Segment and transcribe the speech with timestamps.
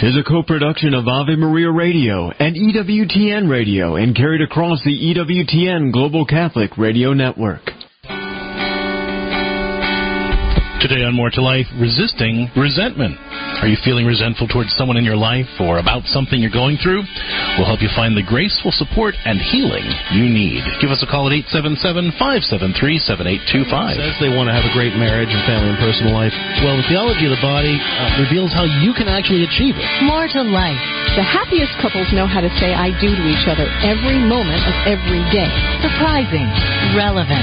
[0.00, 5.92] Is a co-production of Ave Maria Radio and EWTN Radio and carried across the EWTN
[5.92, 7.64] Global Catholic Radio Network.
[10.80, 13.27] Today on More to Life, resisting resentment.
[13.58, 17.02] Are you feeling resentful towards someone in your life or about something you're going through?
[17.58, 19.82] We'll help you find the graceful support and healing
[20.14, 20.62] you need.
[20.78, 23.98] Give us a call at 877-573-7825.
[23.98, 26.30] Says they want to have a great marriage and family and personal life.
[26.62, 29.82] Well, the theology of the body uh, reveals how you can actually achieve it.
[30.06, 30.78] More to life.
[31.18, 34.74] The happiest couples know how to say I do to each other every moment of
[34.86, 35.50] every day.
[35.82, 36.46] Surprising,
[36.94, 37.42] relevant,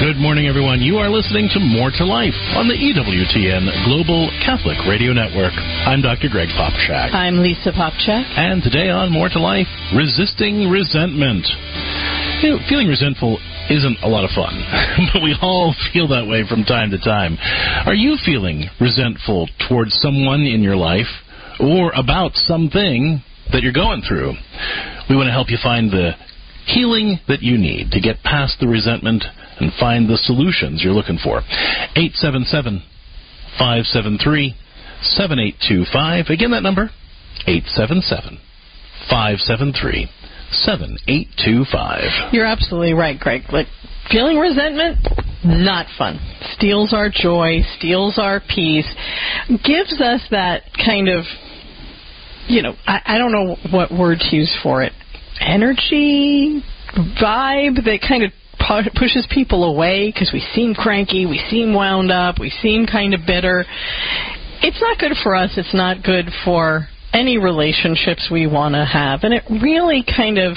[0.00, 0.80] Good morning, everyone.
[0.80, 5.52] You are listening to More to Life on the EWTN Global Catholic Radio Network.
[5.52, 6.32] I'm Dr.
[6.32, 7.12] Greg Popcak.
[7.12, 8.24] I'm Lisa Popcak.
[8.32, 11.44] And today on More to Life, resisting resentment.
[12.40, 14.56] You know, feeling resentful isn't a lot of fun,
[15.12, 17.36] but we all feel that way from time to time.
[17.84, 21.12] Are you feeling resentful towards someone in your life
[21.60, 23.20] or about something
[23.52, 24.32] that you're going through?
[25.12, 26.16] We want to help you find the
[26.74, 29.24] healing that you need to get past the resentment
[29.60, 31.38] and find the solutions you're looking for.
[31.96, 32.82] 877
[33.58, 34.54] 573
[35.02, 36.26] 7825.
[36.28, 36.90] Again, that number
[37.46, 38.38] 877
[39.08, 40.08] 573
[40.52, 42.32] 7825.
[42.32, 43.42] You're absolutely right, Greg.
[43.52, 43.66] Like
[44.10, 44.98] feeling resentment,
[45.44, 46.18] not fun.
[46.56, 48.88] Steals our joy, steals our peace,
[49.64, 51.24] gives us that kind of,
[52.48, 54.92] you know, I, I don't know what word to use for it.
[55.40, 56.62] Energy,
[57.20, 58.32] vibe that kind of
[58.94, 63.20] pushes people away because we seem cranky, we seem wound up, we seem kind of
[63.26, 63.64] bitter.
[64.62, 65.52] It's not good for us.
[65.56, 69.20] It's not good for any relationships we want to have.
[69.24, 70.56] And it really kind of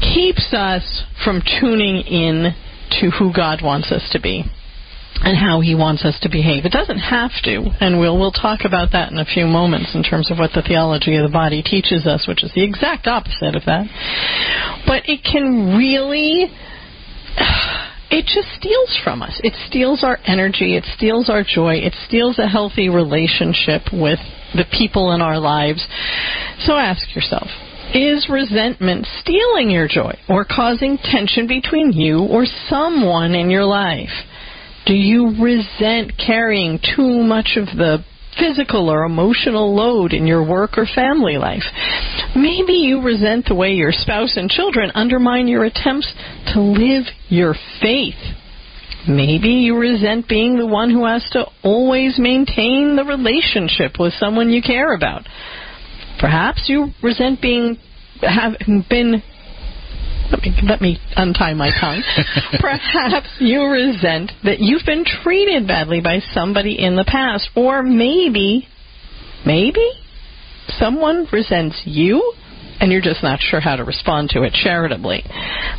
[0.00, 2.54] keeps us from tuning in
[3.00, 4.44] to who God wants us to be
[5.22, 6.64] and how he wants us to behave.
[6.64, 10.02] It doesn't have to, and we'll we'll talk about that in a few moments in
[10.02, 13.54] terms of what the theology of the body teaches us, which is the exact opposite
[13.54, 13.84] of that.
[14.86, 16.48] But it can really
[18.10, 19.40] it just steals from us.
[19.44, 24.18] It steals our energy, it steals our joy, it steals a healthy relationship with
[24.54, 25.86] the people in our lives.
[26.60, 27.48] So ask yourself,
[27.92, 34.10] is resentment stealing your joy or causing tension between you or someone in your life?
[34.86, 38.04] Do you resent carrying too much of the
[38.38, 41.64] physical or emotional load in your work or family life?
[42.34, 46.12] Maybe you resent the way your spouse and children undermine your attempts
[46.54, 48.14] to live your faith.
[49.08, 54.50] Maybe you resent being the one who has to always maintain the relationship with someone
[54.50, 55.26] you care about.
[56.18, 57.78] Perhaps you resent being
[58.20, 59.22] having been
[60.30, 62.02] let me let me untie my tongue.
[62.60, 68.66] Perhaps you resent that you've been treated badly by somebody in the past, or maybe,
[69.44, 69.90] maybe
[70.78, 72.34] someone resents you
[72.80, 75.22] and you're just not sure how to respond to it charitably.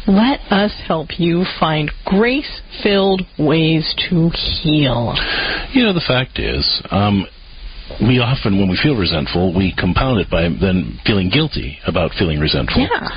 [0.07, 4.29] Let us help you find grace filled ways to
[4.61, 5.15] heal.
[5.73, 7.25] You know, the fact is, um,
[7.99, 12.39] we often, when we feel resentful, we compound it by then feeling guilty about feeling
[12.39, 12.81] resentful.
[12.81, 13.09] Yeah.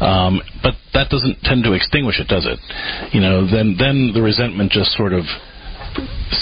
[0.00, 2.58] Um, but that doesn't tend to extinguish it, does it?
[3.14, 5.24] You know, then then the resentment just sort of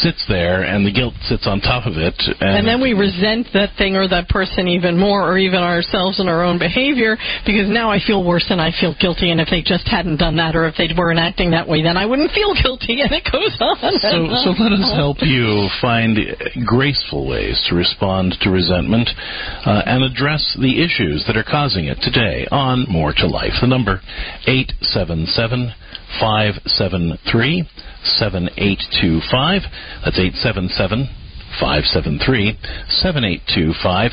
[0.01, 2.15] sits there and the guilt sits on top of it.
[2.41, 6.21] And, and, then we resent that thing or that person even more or even ourselves
[6.21, 7.17] and our own behavior
[7.47, 10.37] because now I feel worse and I feel guilty and if they just hadn't done
[10.37, 13.25] that or if they weren't acting that way then I wouldn't feel guilty and it
[13.31, 16.19] goes on so so let us help you find
[16.67, 19.11] graceful ways to respond to resentment
[19.67, 23.53] uh, and address the issues that are causing it today on more to life.
[23.61, 24.01] The number
[24.47, 25.73] 877
[26.21, 27.65] 573
[28.05, 29.63] 7825.
[30.05, 31.09] That's 877
[31.61, 32.59] 573
[32.89, 34.11] 7825.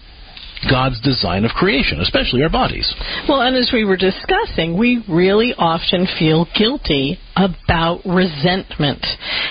[0.68, 2.92] God's design of creation, especially our bodies.
[3.28, 9.04] Well, and as we were discussing, we really often feel guilty about resentment.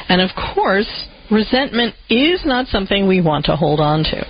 [0.10, 4.26] And of course, resentment is not something we want to hold on to.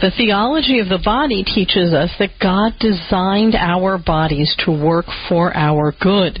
[0.00, 5.56] The theology of the body teaches us that God designed our bodies to work for
[5.56, 6.40] our good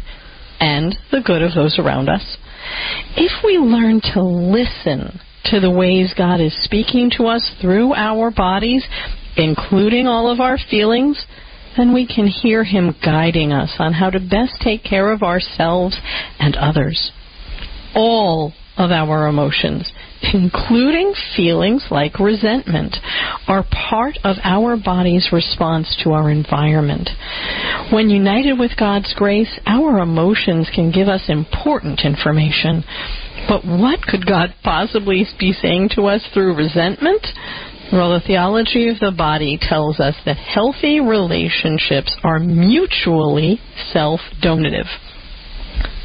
[0.58, 2.36] and the good of those around us.
[3.16, 8.30] If we learn to listen to the ways God is speaking to us through our
[8.30, 8.84] bodies,
[9.40, 11.24] including all of our feelings,
[11.76, 15.96] then we can hear Him guiding us on how to best take care of ourselves
[16.38, 17.12] and others.
[17.94, 19.92] All of our emotions,
[20.32, 22.96] including feelings like resentment,
[23.46, 27.10] are part of our body's response to our environment.
[27.92, 32.84] When united with God's grace, our emotions can give us important information.
[33.48, 37.26] But what could God possibly be saying to us through resentment?
[37.92, 43.60] Well, the theology of the body tells us that healthy relationships are mutually
[43.92, 44.86] self donative.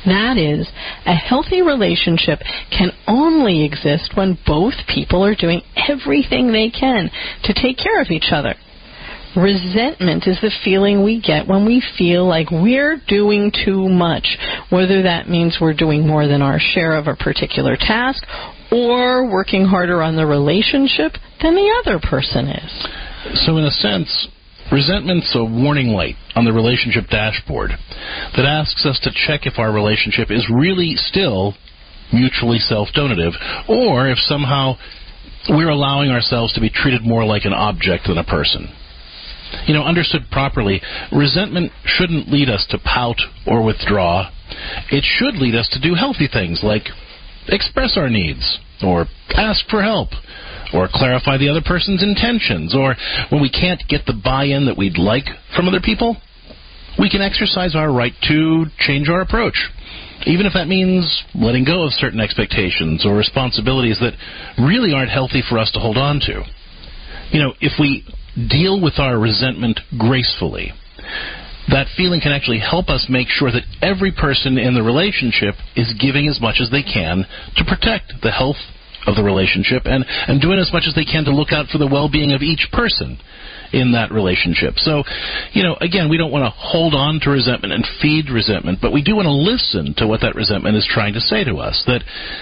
[0.06, 0.68] That is,
[1.06, 2.40] a healthy relationship
[2.72, 7.10] can only exist when both people are doing everything they can
[7.44, 8.56] to take care of each other.
[9.36, 14.26] Resentment is the feeling we get when we feel like we're doing too much,
[14.70, 18.24] whether that means we're doing more than our share of a particular task
[18.75, 22.88] or working harder on the relationship than the other person is.
[23.45, 24.27] So, in a sense,
[24.72, 27.72] resentment's a warning light on the relationship dashboard
[28.36, 31.54] that asks us to check if our relationship is really still
[32.13, 33.33] mutually self donative
[33.68, 34.75] or if somehow
[35.50, 38.68] we're allowing ourselves to be treated more like an object than a person.
[39.68, 40.81] You know, understood properly,
[41.12, 43.18] resentment shouldn't lead us to pout
[43.48, 44.30] or withdraw.
[44.92, 46.83] It should lead us to do healthy things like
[47.48, 49.06] express our needs, or
[49.36, 50.10] ask for help,
[50.74, 52.95] or clarify the other person's intentions, or
[53.30, 55.25] when we can't get the buy in that we'd like
[55.56, 56.18] from other people,
[57.00, 59.69] we can exercise our right to change our approach.
[60.25, 64.13] Even if that means letting go of certain expectations or responsibilities that
[64.57, 66.44] really aren't healthy for us to hold on to.
[67.31, 68.06] You know, if we
[68.50, 70.71] deal with our resentment gracefully,
[71.70, 75.94] that feeling can actually help us make sure that every person in the relationship is
[76.00, 77.26] giving as much as they can
[77.58, 78.60] to protect the health
[79.08, 81.78] of the relationship and, and doing as much as they can to look out for
[81.78, 83.18] the well being of each person
[83.74, 84.78] in that relationship.
[84.78, 85.04] So,
[85.54, 88.94] you know, again, we don't want to hold on to resentment and feed resentment, but
[88.94, 91.82] we do want to listen to what that resentment is trying to say to us.
[91.86, 92.02] That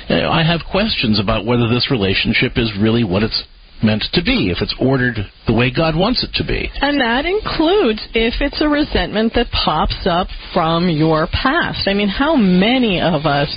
[0.09, 3.43] you know, I have questions about whether this relationship is really what it's
[3.83, 6.69] meant to be, if it's ordered the way God wants it to be.
[6.81, 11.87] And that includes if it's a resentment that pops up from your past.
[11.87, 13.55] I mean, how many of us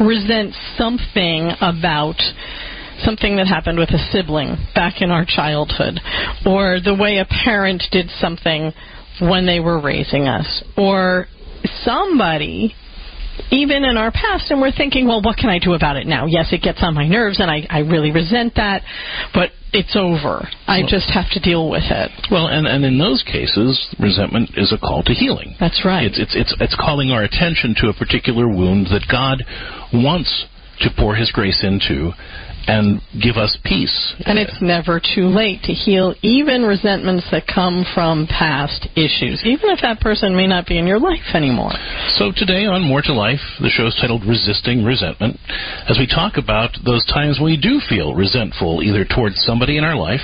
[0.00, 2.16] resent something about
[3.04, 6.00] something that happened with a sibling back in our childhood,
[6.46, 8.72] or the way a parent did something
[9.20, 11.26] when they were raising us, or
[11.84, 12.74] somebody
[13.50, 16.26] even in our past, and we're thinking, well, what can I do about it now?
[16.26, 18.82] Yes, it gets on my nerves, and I, I really resent that,
[19.34, 20.48] but it's over.
[20.66, 22.10] I well, just have to deal with it.
[22.30, 25.54] Well, and, and in those cases, resentment is a call to healing.
[25.60, 26.04] That's right.
[26.04, 29.44] It's, it's, it's, it's calling our attention to a particular wound that God
[29.92, 30.46] wants
[30.80, 32.12] to pour His grace into
[32.66, 34.14] and give us peace.
[34.26, 39.70] And it's never too late to heal even resentments that come from past issues, even
[39.70, 41.70] if that person may not be in your life anymore.
[42.18, 45.38] So today on More to Life, the show is titled Resisting Resentment,
[45.88, 49.84] as we talk about those times when we do feel resentful either towards somebody in
[49.84, 50.22] our life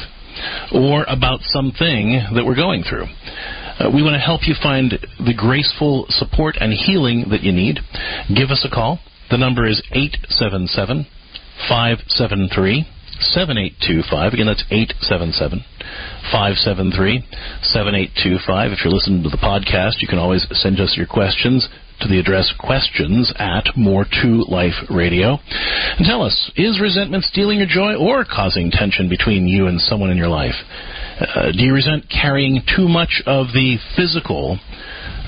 [0.73, 3.05] or about something that we're going through.
[3.79, 7.79] Uh, we want to help you find the graceful support and healing that you need.
[8.35, 8.99] Give us a call.
[9.31, 11.07] The number is 877
[11.69, 12.87] 573
[13.21, 14.33] 7825.
[14.35, 15.63] Again, that's 877
[16.33, 17.23] 573
[17.63, 18.73] 7825.
[18.73, 21.69] If you're listening to the podcast, you can always send us your questions
[22.01, 27.59] to the address questions at more to life radio and tell us is resentment stealing
[27.59, 30.57] your joy or causing tension between you and someone in your life
[31.21, 34.59] uh, do you resent carrying too much of the physical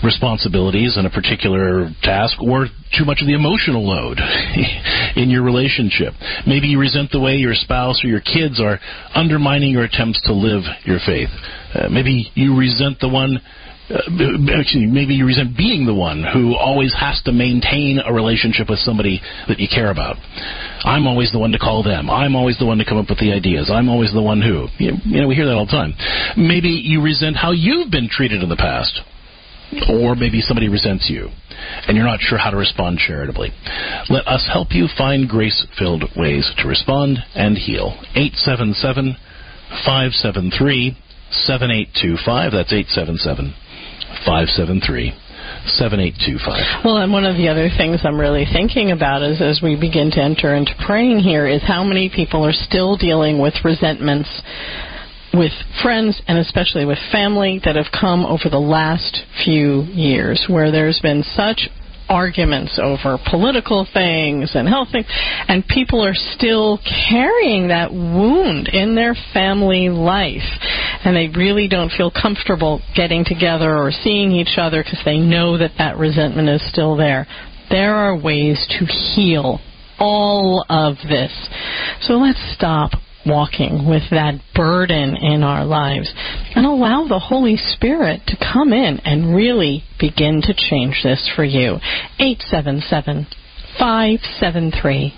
[0.05, 4.19] responsibilities in a particular task or too much of the emotional load
[5.17, 6.13] in your relationship.
[6.47, 8.79] Maybe you resent the way your spouse or your kids are
[9.15, 11.31] undermining your attempts to live your faith.
[11.75, 13.41] Uh, maybe you resent the one
[13.91, 14.01] uh,
[14.57, 18.79] actually, maybe you resent being the one who always has to maintain a relationship with
[18.79, 20.17] somebody that you care about.
[20.85, 22.09] I'm always the one to call them.
[22.09, 23.71] I'm always the one to come up with the ideas.
[23.71, 24.69] I'm always the one who.
[24.79, 25.93] You know, we hear that all the time.
[26.37, 29.01] Maybe you resent how you've been treated in the past.
[29.91, 31.31] Or maybe somebody resents you
[31.87, 33.51] and you're not sure how to respond charitably.
[34.09, 37.97] Let us help you find grace filled ways to respond and heal.
[38.15, 39.17] 877
[39.85, 40.97] 573
[41.31, 42.53] 7825.
[42.53, 43.55] That's 877
[44.25, 45.13] 573
[45.67, 46.85] 7825.
[46.85, 50.11] Well, and one of the other things I'm really thinking about is as we begin
[50.13, 54.29] to enter into praying here is how many people are still dealing with resentments
[55.37, 60.71] with friends and especially with family that have come over the last few years where
[60.71, 61.69] there's been such
[62.09, 65.07] arguments over political things and health things,
[65.49, 70.43] and people are still carrying that wound in their family life,
[71.05, 75.59] and they really don't feel comfortable getting together or seeing each other because they know
[75.59, 77.27] that that resentment is still there.
[77.71, 79.61] There are ways to heal
[79.99, 81.33] all of this.
[82.03, 82.93] So let's stop
[83.27, 86.13] walking with that burden in our lives
[86.55, 91.45] and allow the Holy Spirit to come in and really begin to change this for
[91.45, 91.79] you.
[92.19, 93.27] 877
[93.79, 95.15] 573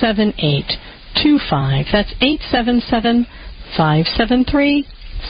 [0.00, 1.86] 7825.
[1.92, 3.26] That's 877
[3.76, 4.86] 573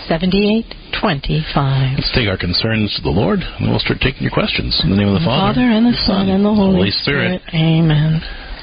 [0.09, 1.99] 7825.
[1.99, 4.81] Let's take our concerns to the Lord, and we'll start taking your questions.
[4.83, 7.43] In the name of the Father, Father and the Son, and the Holy, Holy Spirit.
[7.47, 7.55] Spirit.
[7.55, 8.21] Amen.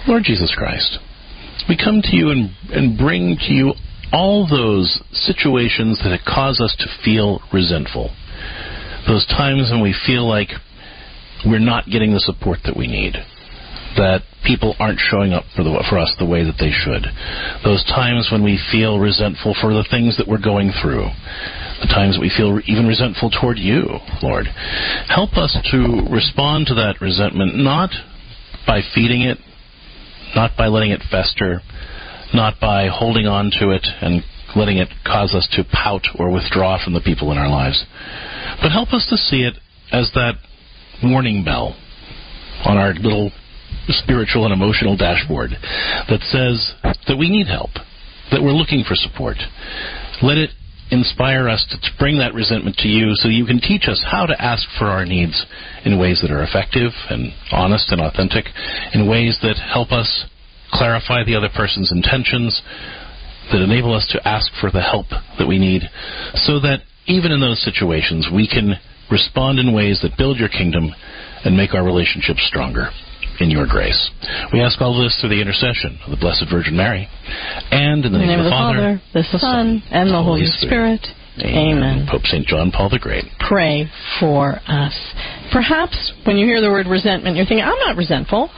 [0.07, 0.99] Lord Jesus Christ
[1.67, 3.73] we come to you and, and bring to you
[4.11, 8.09] all those situations that cause us to feel resentful.
[9.07, 10.49] Those times when we feel like
[11.45, 13.15] we're not getting the support that we need.
[13.97, 17.05] That people aren't showing up for, the, for us the way that they should.
[17.63, 21.07] Those times when we feel resentful for the things that we're going through.
[21.81, 24.45] The times we feel even resentful toward you, Lord.
[25.09, 27.89] Help us to respond to that resentment not
[28.67, 29.39] by feeding it,
[30.35, 31.61] not by letting it fester,
[32.33, 34.23] not by holding on to it and
[34.55, 37.85] letting it cause us to pout or withdraw from the people in our lives,
[38.61, 39.55] but help us to see it
[39.91, 40.33] as that
[41.03, 41.75] warning bell
[42.65, 43.31] on our little
[43.87, 45.51] spiritual and emotional dashboard
[46.09, 46.73] that says
[47.07, 47.71] that we need help,
[48.31, 49.37] that we're looking for support.
[50.21, 50.51] Let it
[50.91, 54.39] inspire us to bring that resentment to you so you can teach us how to
[54.41, 55.45] ask for our needs
[55.85, 58.45] in ways that are effective and honest and authentic,
[58.93, 60.25] in ways that help us
[60.71, 62.61] clarify the other person's intentions,
[63.51, 65.07] that enable us to ask for the help
[65.39, 65.81] that we need,
[66.35, 68.75] so that even in those situations we can
[69.09, 70.91] respond in ways that build your kingdom
[71.43, 72.89] and make our relationships stronger
[73.41, 74.09] in your grace.
[74.53, 77.07] We ask all this through the intercession of the Blessed Virgin Mary,
[77.71, 81.05] and in the, In name, of the Father, the Son, and the Holy Spirit.
[81.39, 82.07] Amen.
[82.09, 82.45] Pope St.
[82.45, 83.23] John Paul the Great.
[83.39, 84.93] Pray for us.
[85.51, 88.49] Perhaps when you hear the word resentment, you're thinking, I'm not resentful.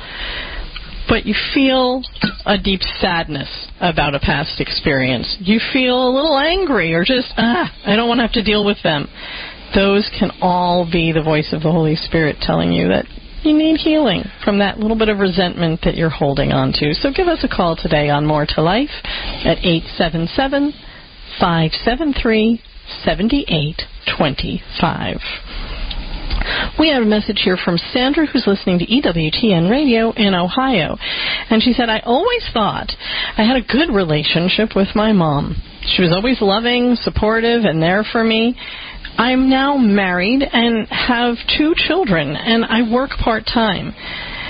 [1.07, 2.01] But you feel
[2.45, 5.37] a deep sadness about a past experience.
[5.39, 8.65] You feel a little angry or just, ah, I don't want to have to deal
[8.65, 9.07] with them.
[9.75, 13.05] Those can all be the voice of the Holy Spirit telling you that
[13.45, 16.93] you need healing from that little bit of resentment that you're holding on to.
[16.93, 18.89] So give us a call today on More to Life
[19.45, 20.73] at 877
[21.39, 22.61] 573
[23.03, 25.17] 7825.
[26.79, 30.97] We have a message here from Sandra, who's listening to EWTN Radio in Ohio.
[31.49, 32.91] And she said, I always thought
[33.37, 35.61] I had a good relationship with my mom.
[35.85, 38.55] She was always loving, supportive, and there for me.
[39.17, 43.93] I'm now married and have two children, and I work part time.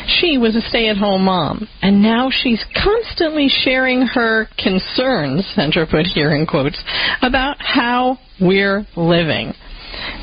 [0.07, 5.87] She was a stay at home mom, and now she's constantly sharing her concerns, Sandra
[5.87, 6.81] put here in quotes,
[7.21, 9.53] about how we're living.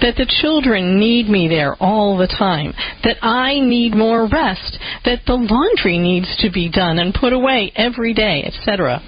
[0.03, 2.75] That the children need me there all the time.
[3.05, 4.79] That I need more rest.
[5.05, 9.01] That the laundry needs to be done and put away every day, etc.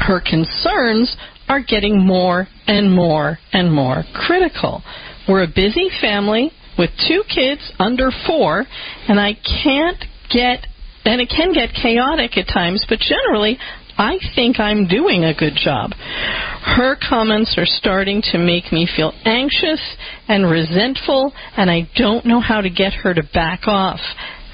[0.00, 1.16] Her concerns
[1.48, 4.82] are getting more and more and more critical.
[5.28, 8.64] We're a busy family with two kids under four,
[9.08, 10.66] and I can't get,
[11.04, 13.58] and it can get chaotic at times, but generally,
[13.98, 15.92] I think I'm doing a good job.
[15.92, 19.80] Her comments are starting to make me feel anxious
[20.28, 24.00] and resentful, and I don't know how to get her to back off.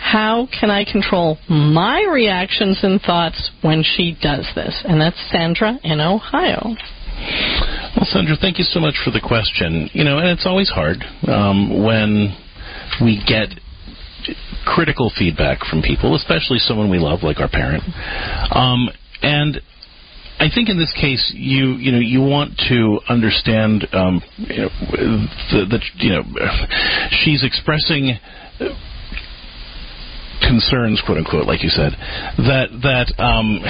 [0.03, 4.83] How can I control my reactions and thoughts when she does this?
[4.87, 6.75] And that's Sandra in Ohio.
[7.97, 9.89] Well, Sandra, thank you so much for the question.
[9.93, 12.37] You know, and it's always hard um, when
[13.01, 13.49] we get
[14.67, 17.83] critical feedback from people, especially someone we love, like our parent.
[18.51, 18.89] Um,
[19.23, 19.61] and
[20.39, 24.71] I think in this case, you you know you want to understand um, you know
[25.97, 26.23] you know
[27.23, 28.19] she's expressing
[30.43, 31.93] concerns, quote unquote, like you said,
[32.45, 33.63] that that um,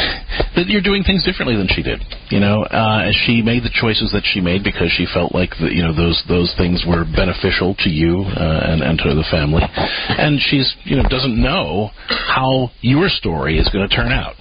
[0.57, 2.01] that you're doing things differently than she did.
[2.31, 5.69] You know, uh, she made the choices that she made because she felt like the,
[5.69, 9.63] you know those those things were beneficial to you uh, and and to the family,
[9.65, 14.35] and she's you know doesn't know how your story is going to turn out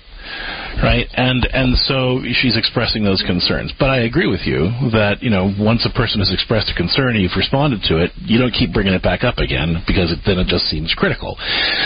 [0.84, 1.08] right?
[1.13, 3.74] And and so she's expressing those concerns.
[3.78, 7.16] But I agree with you that you know once a person has expressed a concern
[7.16, 10.20] and you've responded to it, you don't keep bringing it back up again because it,
[10.25, 11.38] then it just seems critical.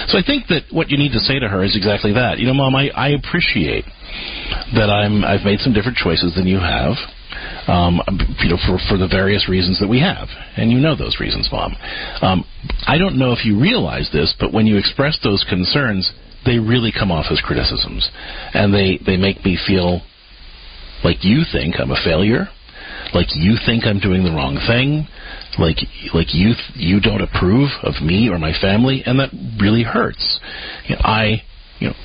[0.08, 2.40] So I think that what you need to say to her is exactly that.
[2.40, 3.86] You know, mom, I, I appreciate
[4.76, 6.96] that I'm I've made some different choices than you have.
[7.68, 8.00] Um,
[8.40, 11.50] you know, for for the various reasons that we have, and you know those reasons,
[11.52, 11.76] mom.
[12.22, 12.46] Um,
[12.88, 16.12] I don't know if you realize this, but when you express those concerns,
[16.46, 18.10] they really come off as criticisms,
[18.54, 20.02] and they they make me feel
[21.04, 22.48] like you think I'm a failure,
[23.14, 25.08] like you think I'm doing the wrong thing,
[25.60, 25.78] like
[26.14, 30.40] like you you don't approve of me or my family, and that really hurts.
[30.88, 31.42] You know, I
[31.80, 31.96] you know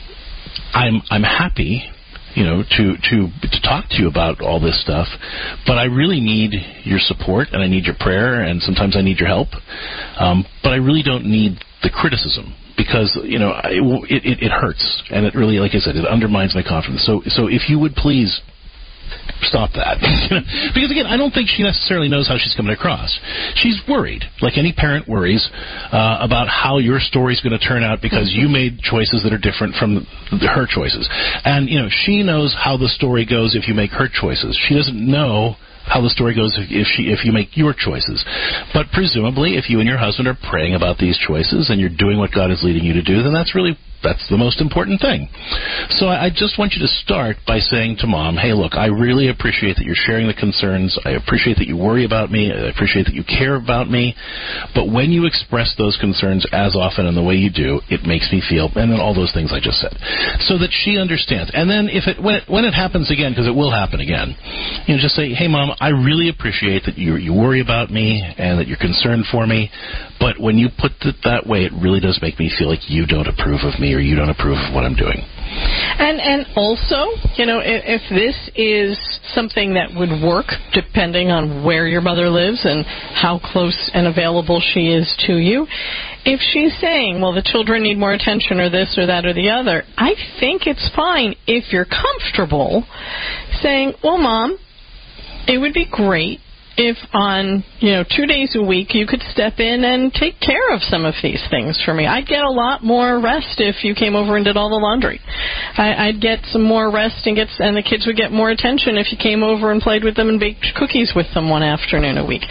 [0.74, 1.84] I'm I'm happy
[2.34, 5.08] you know to to to talk to you about all this stuff
[5.66, 6.52] but i really need
[6.84, 9.48] your support and i need your prayer and sometimes i need your help
[10.18, 15.02] um, but i really don't need the criticism because you know it, it, it hurts
[15.10, 17.04] and it really, like I said, it undermines my confidence.
[17.04, 18.40] So so if you would please
[19.42, 19.98] stop that.
[20.74, 23.18] because again, I don't think she necessarily knows how she's coming across.
[23.56, 25.48] She's worried, like any parent worries,
[25.92, 29.40] uh, about how your story's going to turn out because you made choices that are
[29.40, 31.08] different from her choices.
[31.44, 34.58] And, you know, she knows how the story goes if you make her choices.
[34.68, 35.56] She doesn't know
[35.90, 38.22] how the story goes if, she if you make your choices.
[38.72, 42.18] But presumably, if you and your husband are praying about these choices and you're doing
[42.18, 45.28] what God is leading you to do, then that's really that's the most important thing.
[45.90, 49.28] So I just want you to start by saying to mom, hey, look, I really
[49.28, 50.98] appreciate that you're sharing the concerns.
[51.04, 52.52] I appreciate that you worry about me.
[52.52, 54.14] I appreciate that you care about me.
[54.74, 58.32] But when you express those concerns as often and the way you do, it makes
[58.32, 59.92] me feel, and then all those things I just said,
[60.48, 61.50] so that she understands.
[61.52, 64.36] And then if it when it when it happens again, because it will happen again,
[64.86, 68.22] you know, just say, hey, mom, I really appreciate that you you worry about me
[68.22, 69.70] and that you're concerned for me.
[70.18, 73.06] But when you put it that way, it really does make me feel like you
[73.06, 75.24] don't approve of me or you don't approve of what I'm doing.
[75.50, 78.96] And and also, you know, if, if this is
[79.34, 84.62] something that would work, depending on where your mother lives and how close and available
[84.62, 85.66] she is to you,
[86.24, 89.50] if she's saying, well, the children need more attention or this or that or the
[89.50, 92.86] other, I think it's fine if you're comfortable
[93.60, 94.56] saying, well, mom,
[95.48, 96.38] it would be great
[96.80, 100.72] if on you know two days a week you could step in and take care
[100.72, 102.06] of some of these things for me.
[102.06, 105.20] I'd get a lot more rest if you came over and did all the laundry.
[105.76, 108.96] I, i'd get some more rest and get and the kids would get more attention
[108.96, 112.16] if you came over and played with them and baked cookies with them one afternoon
[112.16, 112.42] a week.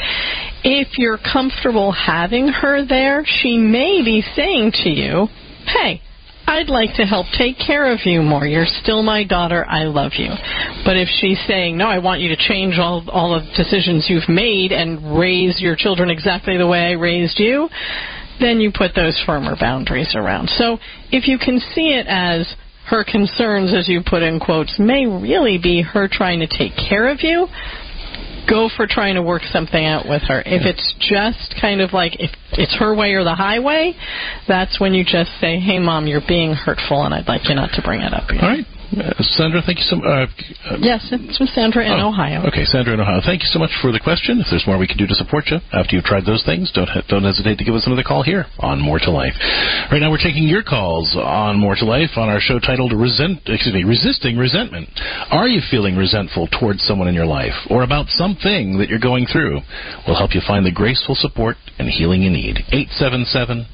[0.63, 5.27] If you're comfortable having her there she may be saying to you
[5.65, 6.01] hey
[6.49, 8.43] I'd like to help take care of you more.
[8.43, 9.63] You're still my daughter.
[9.69, 10.29] I love you.
[10.83, 14.07] But if she's saying, no, I want you to change all, all of the decisions
[14.09, 17.69] you've made and raise your children exactly the way I raised you,
[18.39, 20.49] then you put those firmer boundaries around.
[20.49, 20.79] So
[21.12, 22.55] if you can see it as
[22.88, 27.09] her concerns, as you put in quotes, may really be her trying to take care
[27.09, 27.45] of you,
[28.49, 30.41] go for trying to work something out with her.
[30.45, 33.93] If it's just kind of like if it's her way or the highway,
[34.47, 37.71] that's when you just say, "Hey, mom, you're being hurtful, and I'd like you not
[37.73, 38.43] to bring it up." Again.
[38.43, 38.65] All right.
[38.89, 40.34] Uh, Sandra, thank you so much.
[40.65, 42.41] Uh, yes, it's from Sandra in oh, Ohio.
[42.49, 43.21] Okay, Sandra in Ohio.
[43.21, 44.41] Thank you so much for the question.
[44.41, 46.89] If there's more we can do to support you after you've tried those things, don't
[47.06, 49.38] don't hesitate to give us another call here on More to Life.
[49.93, 53.45] Right now, we're taking your calls on More to Life on our show titled "Resent."
[53.45, 54.89] Excuse me, resisting resentment.
[55.30, 59.28] Are you feeling resentful towards someone in your life or about something that you're going
[59.30, 59.62] through?
[60.10, 62.65] We'll help you find the graceful support and healing you need.
[62.73, 63.67] Eight seven seven.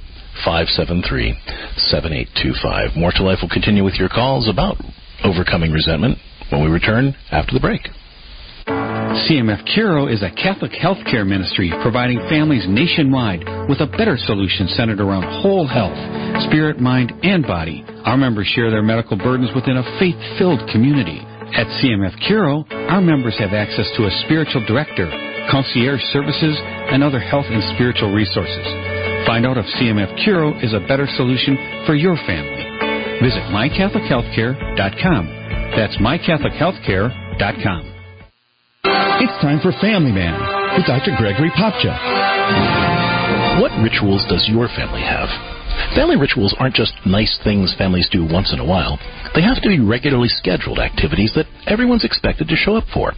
[0.43, 1.31] 573
[1.77, 2.99] 7825.
[2.99, 4.75] More to Life will continue with your calls about
[5.25, 6.17] overcoming resentment
[6.51, 7.81] when we return after the break.
[9.25, 14.99] CMF Curo is a Catholic healthcare ministry providing families nationwide with a better solution centered
[14.99, 15.95] around whole health,
[16.49, 17.83] spirit, mind, and body.
[18.03, 21.21] Our members share their medical burdens within a faith filled community.
[21.55, 25.07] At CMF Curo, our members have access to a spiritual director,
[25.49, 26.57] concierge services,
[26.91, 28.65] and other health and spiritual resources.
[29.25, 32.74] Find out if CMF Curo is a better solution for your family.
[33.25, 35.25] Visit mycatholichealthcare.com.
[35.73, 37.81] That's mycatholichealthcare.com.
[39.17, 40.37] It's time for Family Man
[40.77, 41.15] with Dr.
[41.17, 41.97] Gregory Popcak.
[43.59, 45.54] What rituals does your family have?
[45.95, 48.99] Family rituals aren't just nice things families do once in a while.
[49.33, 53.13] They have to be regularly scheduled activities that everyone's expected to show up for.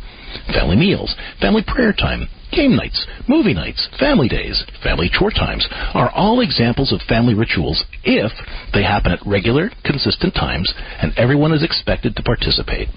[0.53, 6.11] Family meals, family prayer time, game nights, movie nights, family days, family chore times are
[6.11, 8.31] all examples of family rituals if
[8.73, 12.87] they happen at regular, consistent times and everyone is expected to participate.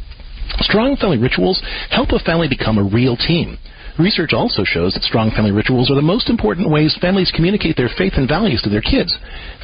[0.60, 3.56] Strong family rituals help a family become a real team.
[4.00, 7.92] Research also shows that strong family rituals are the most important ways families communicate their
[8.00, 9.12] faith and values to their kids.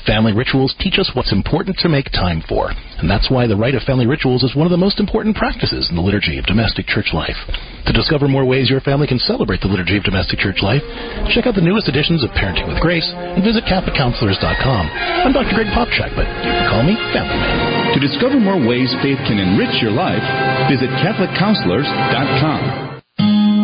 [0.05, 3.73] Family rituals teach us what's important to make time for, and that's why the rite
[3.73, 6.85] of family rituals is one of the most important practices in the liturgy of domestic
[6.85, 7.41] church life.
[7.89, 10.85] To discover more ways your family can celebrate the liturgy of domestic church life,
[11.33, 14.85] check out the newest editions of Parenting with Grace and visit CatholicCounselors.com.
[15.25, 15.57] I'm Dr.
[15.57, 17.97] Greg Popcak, but you can call me Family Man.
[17.97, 20.21] To discover more ways faith can enrich your life,
[20.69, 22.96] visit CatholicCounselors.com.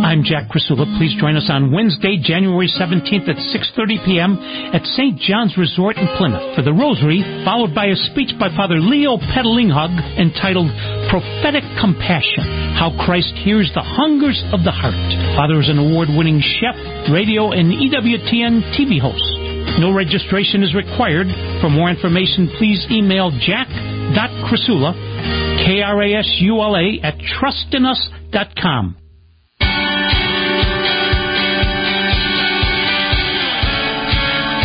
[0.02, 0.82] I'm Jack Krasula.
[0.98, 4.34] Please join us on Wednesday, January 17th at 6.30 p.m.
[4.74, 5.14] at St.
[5.14, 9.94] John's Resort in Plymouth for the Rosary, followed by a speech by Father Leo Patalinghug
[10.18, 10.74] entitled
[11.06, 12.42] Prophetic Compassion,
[12.74, 14.98] How Christ Hears the Hungers of the Heart.
[15.38, 16.74] Father is an award-winning chef,
[17.06, 19.22] radio, and EWTN TV host.
[19.78, 21.30] No registration is required.
[21.62, 24.98] For more information, please email jack.krasula,
[25.62, 29.01] K-R-A-S-U-L-A, at trustinus.com.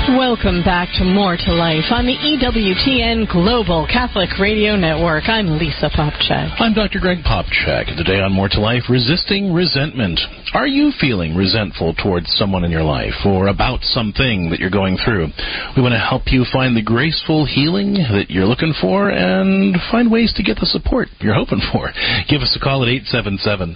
[0.07, 5.27] Welcome back to More to Life on the EWTN Global Catholic Radio Network.
[5.27, 6.55] I'm Lisa Popcak.
[6.63, 7.03] I'm Dr.
[7.03, 7.91] Greg Popcak.
[7.97, 10.21] Today on More to Life, resisting resentment.
[10.53, 14.95] Are you feeling resentful towards someone in your life or about something that you're going
[14.95, 15.27] through?
[15.75, 20.09] We want to help you find the graceful healing that you're looking for and find
[20.09, 21.91] ways to get the support you're hoping for.
[22.31, 23.75] Give us a call at 877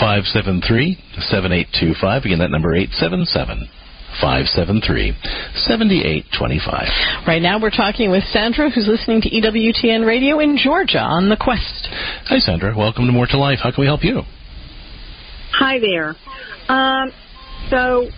[0.00, 2.24] 573 7825.
[2.24, 3.68] Again, that number 877
[4.20, 5.12] 573
[5.54, 7.26] 7825.
[7.26, 11.36] Right now, we're talking with Sandra, who's listening to EWTN Radio in Georgia on The
[11.36, 11.88] Quest.
[12.26, 12.76] Hi, Sandra.
[12.76, 13.58] Welcome to More to Life.
[13.62, 14.22] How can we help you?
[15.52, 16.14] Hi there.
[16.68, 17.12] Um,
[17.70, 18.08] so,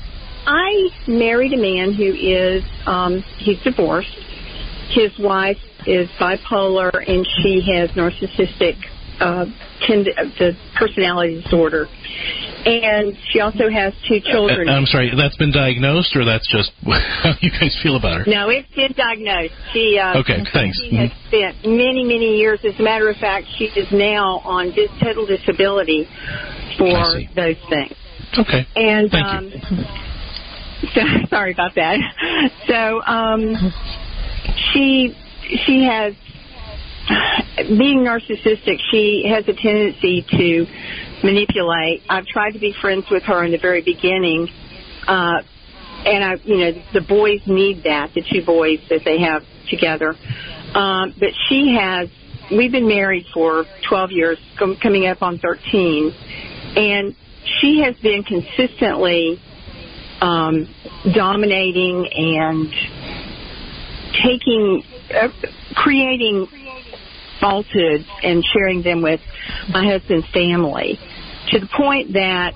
[0.46, 4.16] I married a man who is um, he's divorced.
[4.90, 8.76] His wife is bipolar, and she has narcissistic
[9.20, 9.44] uh,
[9.86, 10.06] tend-
[10.38, 11.86] the personality disorder
[12.66, 14.68] and she also has two children.
[14.68, 18.24] Uh, I'm sorry, that's been diagnosed, or that's just how you guys feel about her?
[18.26, 19.54] No, it's been diagnosed.
[19.72, 20.78] She uh, okay, thanks.
[20.80, 22.60] She has spent many, many years.
[22.64, 26.08] As a matter of fact, she is now on dis- total disability
[26.76, 26.90] for
[27.34, 27.94] those things.
[28.36, 28.66] Okay.
[28.76, 29.84] And Thank um, you.
[30.94, 31.96] so, sorry about that.
[32.66, 33.54] So um,
[34.72, 35.16] she
[35.64, 36.14] she has
[37.68, 38.78] being narcissistic.
[38.90, 40.66] She has a tendency to
[41.22, 42.02] manipulate.
[42.08, 44.48] I've tried to be friends with her in the very beginning,
[45.06, 45.42] uh,
[46.04, 50.14] and I, you know, the boys need that, the two boys that they have together.
[50.74, 52.08] Um, but she has.
[52.50, 56.14] We've been married for 12 years, com- coming up on 13,
[56.76, 57.14] and
[57.60, 59.38] she has been consistently
[60.22, 60.66] um,
[61.12, 62.72] dominating and
[64.24, 64.82] taking,
[65.14, 65.28] uh,
[65.74, 66.48] creating
[67.40, 69.20] falsehoods and sharing them with
[69.68, 70.98] my husband's family
[71.50, 72.52] to the point that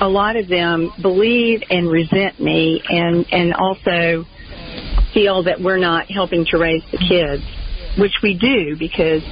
[0.00, 4.24] a lot of them believe and resent me and and also
[5.14, 7.42] feel that we're not helping to raise the kids
[7.98, 9.22] which we do because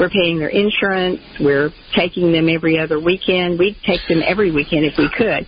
[0.00, 4.84] we're paying their insurance we're taking them every other weekend we'd take them every weekend
[4.84, 5.46] if we could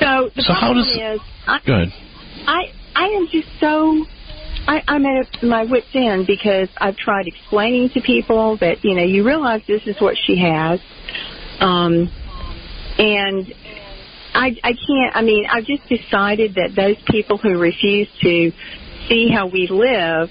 [0.00, 1.60] so the So how does- is I.
[2.46, 4.04] I I am just so
[4.70, 9.02] I, I'm at my wits end because I've tried explaining to people that you know
[9.02, 10.78] you realize this is what she has,
[11.58, 12.08] um,
[12.96, 13.52] and
[14.32, 15.16] I I can't.
[15.16, 18.52] I mean, I've just decided that those people who refuse to
[19.08, 20.30] see how we live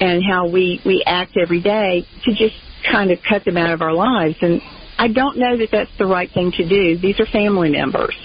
[0.00, 2.56] and how we we act every day to just
[2.92, 4.60] kind of cut them out of our lives and.
[4.98, 6.96] I don't know that that's the right thing to do.
[6.96, 8.16] These are family members.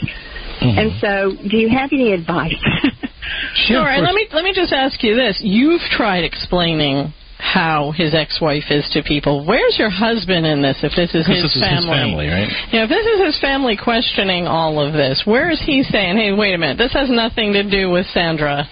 [0.61, 2.55] And so, do you have any advice?
[3.55, 8.13] Sure, and let me let me just ask you this: You've tried explaining how his
[8.13, 9.45] ex-wife is to people.
[9.45, 10.77] Where's your husband in this?
[10.83, 12.47] If this is his this is his family, right?
[12.71, 16.31] Yeah, if this is his family questioning all of this, where is he saying, "Hey,
[16.31, 18.69] wait a minute, this has nothing to do with Sandra.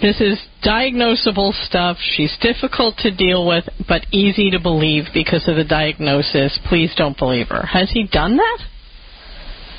[0.00, 1.98] This is diagnosable stuff.
[2.00, 6.58] She's difficult to deal with, but easy to believe because of the diagnosis.
[6.68, 8.58] Please don't believe her." Has he done that?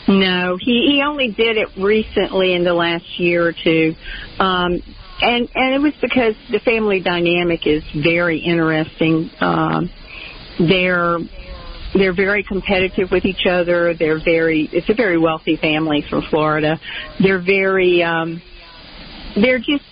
[0.07, 3.95] No, he he only did it recently in the last year or two,
[4.37, 4.81] um,
[5.21, 9.31] and and it was because the family dynamic is very interesting.
[9.39, 9.89] Um,
[10.59, 11.19] they're
[11.93, 13.93] they're very competitive with each other.
[13.97, 16.79] They're very it's a very wealthy family from Florida.
[17.21, 18.41] They're very um,
[19.35, 19.85] they're just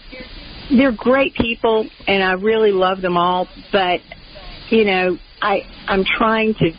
[0.69, 3.47] they're great people, and I really love them all.
[3.71, 4.02] But
[4.69, 6.71] you know, I I'm trying to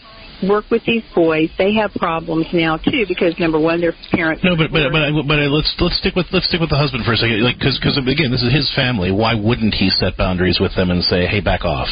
[0.49, 1.51] work with these boys.
[1.59, 4.43] They have problems now too because number one, their parents.
[4.45, 7.13] No, but but but, but, let's let's stick with let's stick with the husband for
[7.13, 9.11] a second, like because because again, this is his family.
[9.11, 11.89] Why wouldn't he set boundaries with them and say, hey, back off?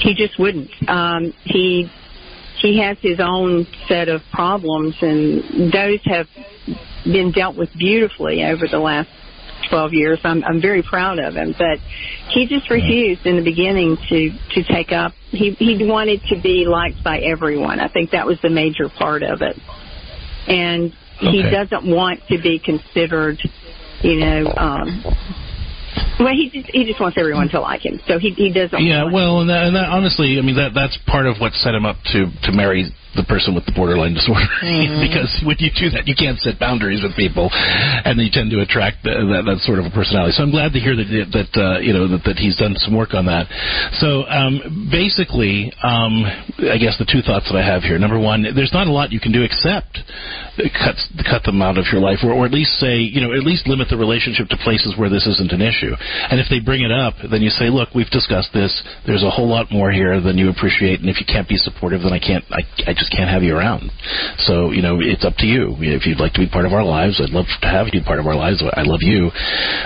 [0.00, 0.70] He just wouldn't.
[0.88, 1.90] Um, he
[2.60, 6.26] he has his own set of problems, and those have
[7.04, 9.08] been dealt with beautifully over the last
[9.68, 10.18] 12 years.
[10.24, 11.78] I'm, I'm very proud of him, but
[12.30, 15.12] he just refused in the beginning to, to take up.
[15.30, 17.80] He, he wanted to be liked by everyone.
[17.80, 19.56] I think that was the major part of it.
[20.46, 21.50] And he Okay.
[21.50, 23.38] doesn't want to be considered,
[24.02, 25.04] you know, um,
[26.18, 28.00] well, he just, he just wants everyone to like him.
[28.06, 30.72] So he, he doesn't Yeah, want well, and that, and that honestly, I mean that
[30.74, 34.14] that's part of what set him up to to marry the person with the borderline
[34.14, 34.46] disorder
[35.06, 38.60] because when you do that, you can't set boundaries with people, and you tend to
[38.60, 40.34] attract that, that, that sort of a personality.
[40.34, 42.94] So I'm glad to hear that that uh, you know that, that he's done some
[42.94, 43.46] work on that.
[43.98, 46.26] So um, basically, um,
[46.70, 47.98] I guess the two thoughts that I have here.
[47.98, 49.98] Number one, there's not a lot you can do except
[50.74, 50.96] cut
[51.26, 53.66] cut them out of your life, or, or at least say you know at least
[53.66, 55.94] limit the relationship to places where this isn't an issue.
[56.30, 58.70] And if they bring it up, then you say, look, we've discussed this.
[59.06, 62.02] There's a whole lot more here than you appreciate, and if you can't be supportive,
[62.02, 62.44] then I can't.
[62.50, 63.90] I, I just can't have you around.
[64.46, 65.76] So you know, it's up to you.
[65.80, 68.20] If you'd like to be part of our lives, I'd love to have you part
[68.20, 68.62] of our lives.
[68.62, 69.30] I love you,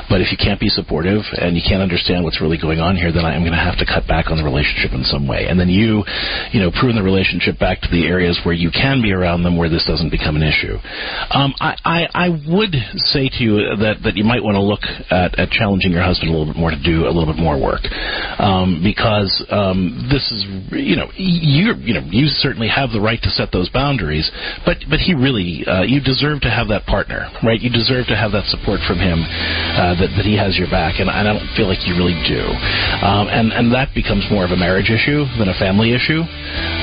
[0.08, 3.12] but if you can't be supportive and you can't understand what's really going on here,
[3.12, 5.46] then I am going to have to cut back on the relationship in some way.
[5.48, 6.04] And then you,
[6.52, 9.56] you know, prune the relationship back to the areas where you can be around them,
[9.56, 10.76] where this doesn't become an issue.
[11.32, 12.74] Um, I, I, I would
[13.08, 16.28] say to you that that you might want to look at, at challenging your husband
[16.28, 17.88] a little bit more to do a little bit more work,
[18.38, 20.44] um, because um, this is,
[20.76, 24.28] you know, you you know you certainly have the right to set those boundaries,
[24.68, 27.60] but but he really uh, you deserve to have that partner, right?
[27.60, 31.00] You deserve to have that support from him, uh, that that he has your back,
[31.00, 32.44] and I don't feel like you really do,
[33.00, 36.26] um, and and that becomes more of a marriage issue than a family issue,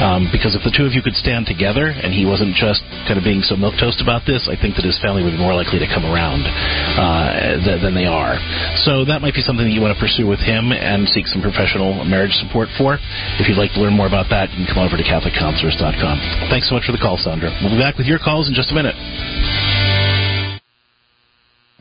[0.01, 3.19] um, because if the two of you could stand together and he wasn't just kind
[3.19, 5.53] of being so milk toast about this, I think that his family would be more
[5.53, 8.39] likely to come around uh, th- than they are.
[8.87, 11.41] So that might be something that you want to pursue with him and seek some
[11.41, 12.97] professional marriage support for.
[13.39, 16.14] If you'd like to learn more about that, you can come over to CatholicCounselors.com.
[16.49, 17.51] Thanks so much for the call, Sandra.
[17.61, 18.95] We'll be back with your calls in just a minute.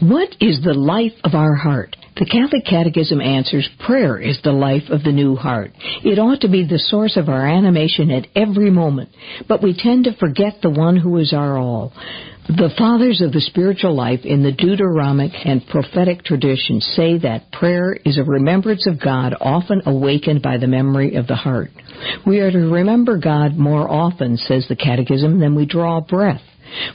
[0.00, 1.96] What is the life of our heart?
[2.16, 5.72] The Catholic Catechism answers prayer is the life of the new heart.
[6.04, 9.08] It ought to be the source of our animation at every moment,
[9.48, 11.92] but we tend to forget the one who is our all.
[12.46, 17.92] The fathers of the spiritual life in the Deuteronomic and prophetic traditions say that prayer
[18.04, 21.70] is a remembrance of God often awakened by the memory of the heart.
[22.24, 26.42] We are to remember God more often, says the Catechism, than we draw breath.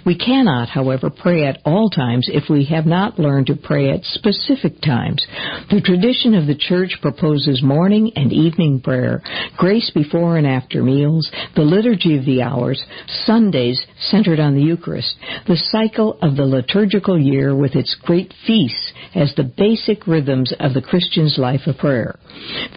[0.05, 4.03] We cannot, however, pray at all times if we have not learned to pray at
[4.03, 5.25] specific times.
[5.69, 9.21] The tradition of the Church proposes morning and evening prayer,
[9.57, 12.83] grace before and after meals, the liturgy of the hours,
[13.25, 15.15] Sundays centered on the Eucharist,
[15.47, 20.73] the cycle of the liturgical year with its great feasts as the basic rhythms of
[20.73, 22.17] the Christian's life of prayer.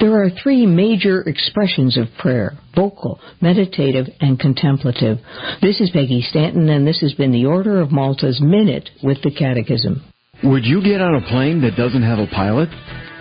[0.00, 5.18] There are three major expressions of prayer vocal, meditative, and contemplative.
[5.62, 9.32] This is Peggy Stanton, and this has been the Order of Malta's Minute with the
[9.32, 10.04] Catechism.
[10.44, 12.68] Would you get on a plane that doesn't have a pilot?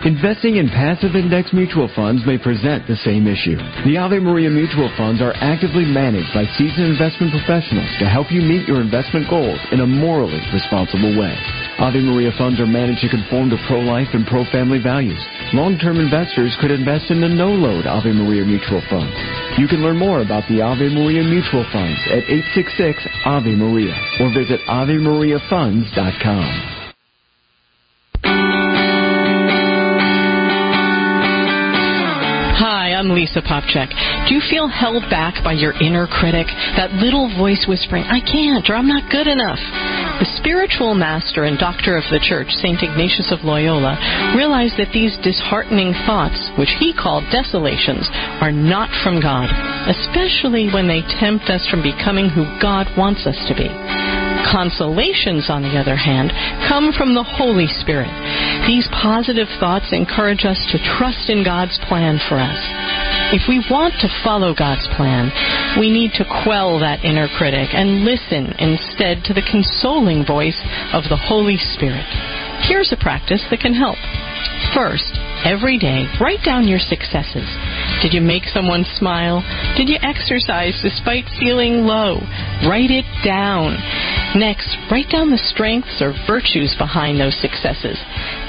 [0.04, 3.56] Investing in passive index mutual funds may present the same issue.
[3.88, 8.42] The Ave Maria mutual funds are actively managed by seasoned investment professionals to help you
[8.42, 11.32] meet your investment goals in a morally responsible way.
[11.78, 15.22] Ave Maria funds are managed to conform to pro-life and pro-family values.
[15.52, 19.12] Long-term investors could invest in the no-load Ave Maria mutual fund.
[19.58, 24.32] You can learn more about the Ave Maria mutual funds at 866 Ave Maria or
[24.32, 26.75] visit AveMariaFunds.com.
[32.96, 33.92] I'm Lisa Popcak.
[34.24, 36.48] Do you feel held back by your inner critic?
[36.80, 39.60] That little voice whispering, I can't or I'm not good enough?
[40.16, 42.80] The spiritual master and doctor of the church, St.
[42.80, 44.00] Ignatius of Loyola,
[44.32, 48.08] realized that these disheartening thoughts, which he called desolations,
[48.40, 49.52] are not from God,
[49.92, 54.25] especially when they tempt us from becoming who God wants us to be.
[54.44, 56.32] Consolations, on the other hand,
[56.68, 58.10] come from the Holy Spirit.
[58.66, 62.60] These positive thoughts encourage us to trust in God's plan for us.
[63.34, 65.32] If we want to follow God's plan,
[65.78, 70.58] we need to quell that inner critic and listen instead to the consoling voice
[70.94, 72.06] of the Holy Spirit.
[72.70, 73.98] Here's a practice that can help.
[74.74, 77.46] First, every day, write down your successes.
[78.00, 79.42] Did you make someone smile?
[79.76, 82.22] Did you exercise despite feeling low?
[82.64, 83.76] Write it down.
[84.36, 87.96] Next, write down the strengths or virtues behind those successes.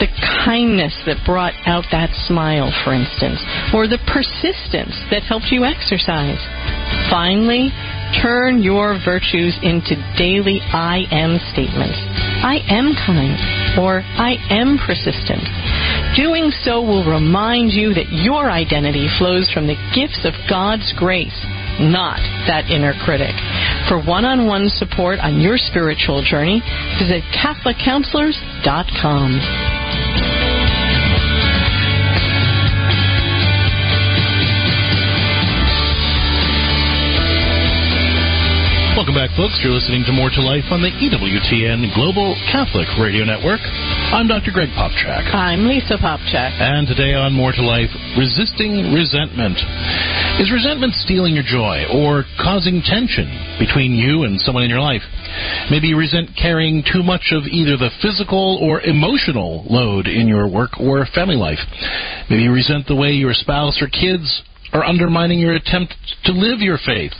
[0.03, 0.11] The
[0.43, 3.39] kindness that brought out that smile, for instance,
[3.71, 6.43] or the persistence that helped you exercise.
[7.07, 7.71] Finally,
[8.19, 11.99] turn your virtues into daily I am statements.
[12.43, 13.39] I am kind,
[13.79, 15.47] or I am persistent.
[16.19, 21.35] Doing so will remind you that your identity flows from the gifts of God's grace,
[21.79, 22.19] not
[22.51, 23.35] that inner critic.
[23.87, 26.61] For one on one support on your spiritual journey,
[26.99, 29.39] visit CatholicCounselors.com.
[38.97, 39.61] Welcome back, folks.
[39.63, 43.61] You're listening to More to Life on the EWTN Global Catholic Radio Network.
[44.07, 44.51] I'm Dr.
[44.53, 45.35] Greg Popcak.
[45.35, 46.55] I'm Lisa Popcak.
[46.63, 49.59] And today on More to Life, resisting resentment.
[50.39, 53.27] Is resentment stealing your joy or causing tension
[53.59, 55.03] between you and someone in your life?
[55.69, 60.47] Maybe you resent carrying too much of either the physical or emotional load in your
[60.47, 61.59] work or family life.
[62.29, 64.41] Maybe you resent the way your spouse or kids
[64.71, 67.13] are undermining your attempt to live your faith.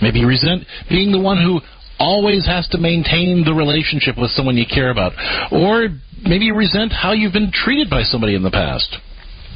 [0.00, 1.60] Maybe you resent being the one who
[1.98, 5.12] always has to maintain the relationship with someone you care about.
[5.52, 5.88] Or
[6.22, 8.96] maybe you resent how you've been treated by somebody in the past.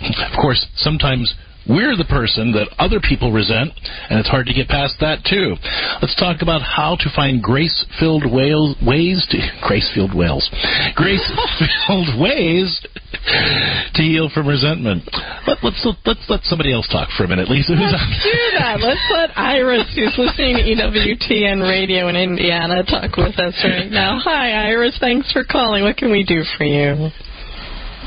[0.01, 1.35] Of course, sometimes
[1.69, 3.71] we're the person that other people resent,
[4.09, 5.55] and it's hard to get past that too.
[6.01, 10.49] Let's talk about how to find grace-filled ways to grace-filled whales,
[10.97, 15.03] grace-filled ways to heal from resentment.
[15.47, 17.73] Let, let's let's let somebody else talk for a minute, Lisa.
[17.73, 18.81] Let's do that.
[18.81, 24.19] Let's let Iris, who's listening to EWTN Radio in Indiana, talk with us right now.
[24.23, 24.97] Hi, Iris.
[25.01, 25.83] Thanks for calling.
[25.83, 27.11] What can we do for you?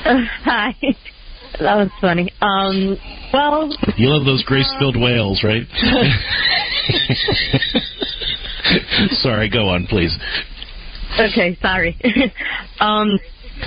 [0.05, 0.73] Uh, hi.
[1.59, 2.31] That was funny.
[2.41, 2.97] Um,
[3.31, 5.61] well, you love those grace-filled whales, right?
[9.21, 10.17] sorry, go on, please.
[11.19, 11.95] Okay, sorry.
[12.79, 13.19] um,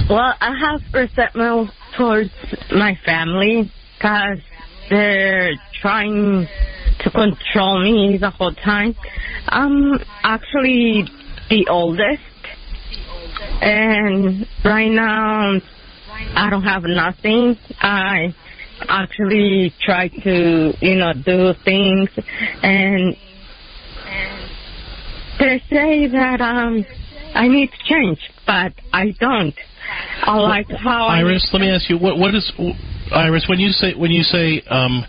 [0.08, 2.30] well, I have resentment towards
[2.70, 4.38] my family because
[4.90, 6.46] they're trying
[7.00, 8.94] to control me the whole time.
[9.48, 11.04] I'm actually
[11.50, 12.22] the oldest,
[13.60, 15.60] and right now
[16.34, 17.58] I don't have nothing.
[17.80, 18.34] I
[18.88, 22.10] actually try to, you know, do things
[22.62, 23.16] and
[25.38, 26.84] they say that um
[27.34, 29.54] I need to change, but I don't.
[30.22, 32.52] I like how Iris, I let me ask you what what is
[33.12, 35.04] Iris when you say when you say um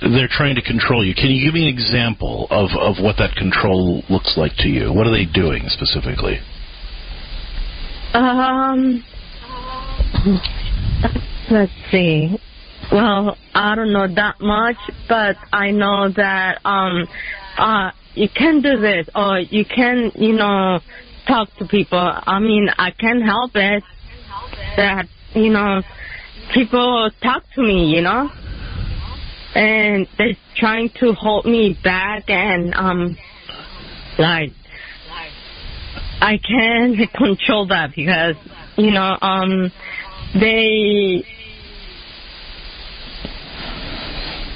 [0.00, 1.14] they're trying to control you.
[1.14, 4.92] Can you give me an example of of what that control looks like to you?
[4.92, 6.38] What are they doing specifically?
[8.14, 9.04] Um
[11.50, 12.38] Let's see.
[12.90, 14.76] Well, I don't know that much,
[15.08, 17.06] but I know that um
[17.58, 20.80] uh you can do this or you can, you know,
[21.26, 21.98] talk to people.
[21.98, 23.82] I mean, I can't help it
[24.76, 25.82] that, you know,
[26.54, 28.30] people talk to me, you know?
[29.54, 33.16] And they're trying to hold me back and um
[34.18, 34.52] like
[36.20, 38.36] I can't control that because,
[38.76, 39.70] you know, um
[40.34, 41.24] they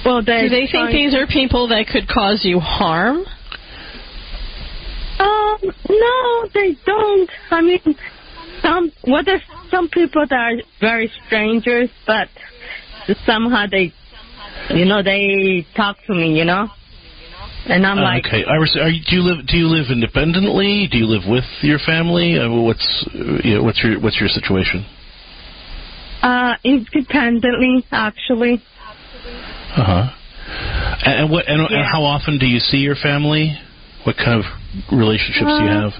[0.04, 3.24] well they do they think these are people that could cause you harm
[5.18, 5.58] um
[5.90, 7.96] no they don't i mean
[8.66, 12.28] some well there's some people that are very strangers but
[13.24, 13.92] somehow they
[14.70, 16.68] you know they talk to me you know
[17.68, 20.88] and I'm uh, like, okay, Iris, are you, do you live do you live independently?
[20.90, 22.38] Do you live with your family?
[22.38, 24.86] Uh, what's uh, you know, what's your what's your situation?
[26.22, 28.62] Uh, independently, actually.
[29.74, 30.02] Uh huh.
[31.04, 31.48] And what?
[31.48, 31.78] And, yeah.
[31.78, 33.58] and, how often do you see your family?
[34.04, 34.46] What kind of
[34.92, 35.92] relationships uh, do you have?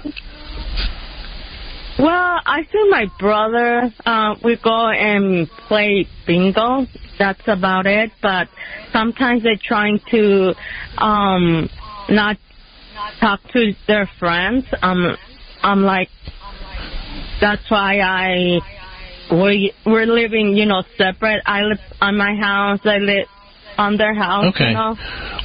[1.99, 3.91] Well, I see my brother.
[4.05, 6.85] Uh, we go and play bingo.
[7.17, 8.11] That's about it.
[8.21, 8.49] But
[8.93, 10.53] sometimes they're trying to
[10.97, 11.69] um
[12.09, 12.37] not
[13.19, 14.65] talk to their friends.
[14.81, 15.17] Um,
[15.63, 16.09] I'm like,
[17.41, 18.59] that's why I
[19.31, 21.41] we we're living, you know, separate.
[21.47, 22.79] I live on my house.
[22.85, 23.27] I live
[23.77, 24.45] on their house.
[24.53, 24.69] Okay.
[24.69, 24.95] You know?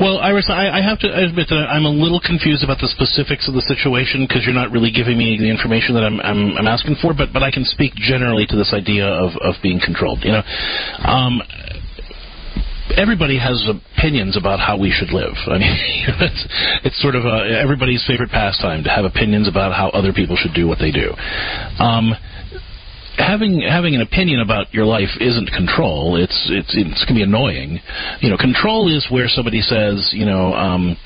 [0.00, 3.48] Well, Iris, I, I have to admit that I'm a little confused about the specifics
[3.48, 6.68] of the situation because you're not really giving me the information that I'm, I'm, I'm
[6.68, 7.14] asking for.
[7.14, 10.24] But but I can speak generally to this idea of of being controlled.
[10.24, 10.44] You know,
[11.04, 11.42] um,
[12.96, 15.34] everybody has opinions about how we should live.
[15.46, 15.72] I mean,
[16.20, 16.46] it's,
[16.84, 20.54] it's sort of a, everybody's favorite pastime to have opinions about how other people should
[20.54, 21.12] do what they do.
[21.78, 22.12] Um,
[23.16, 26.16] having having an opinion about your life isn't control.
[26.16, 27.80] It's it's it's going to be annoying.
[28.20, 30.96] You know, control is where somebody says, you know, um,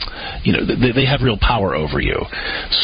[0.44, 2.16] you know, they, they have real power over you.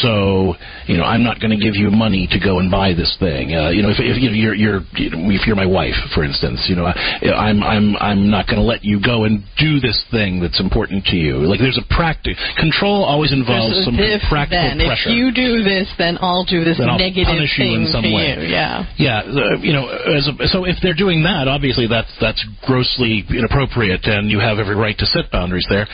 [0.01, 0.55] So,
[0.87, 3.53] you know, I'm not going to give you money to go and buy this thing.
[3.55, 5.95] Uh, you know, if, if you know, you're you're you know, if you're my wife,
[6.13, 9.79] for instance, you know, I'm I'm I'm not going to let you go and do
[9.79, 11.37] this thing that's important to you.
[11.47, 12.37] Like there's a practice.
[12.59, 14.87] Control always involves There's some if practical then.
[14.87, 15.09] pressure.
[15.09, 17.91] If you do this, then I'll do this Then I'll negative punish you thing in
[17.91, 18.35] some way.
[18.41, 18.49] you.
[18.49, 18.85] Yeah.
[18.97, 24.01] Yeah, uh, you know, a, so if they're doing that, obviously that's that's grossly inappropriate,
[24.05, 25.85] and you have every right to set boundaries there.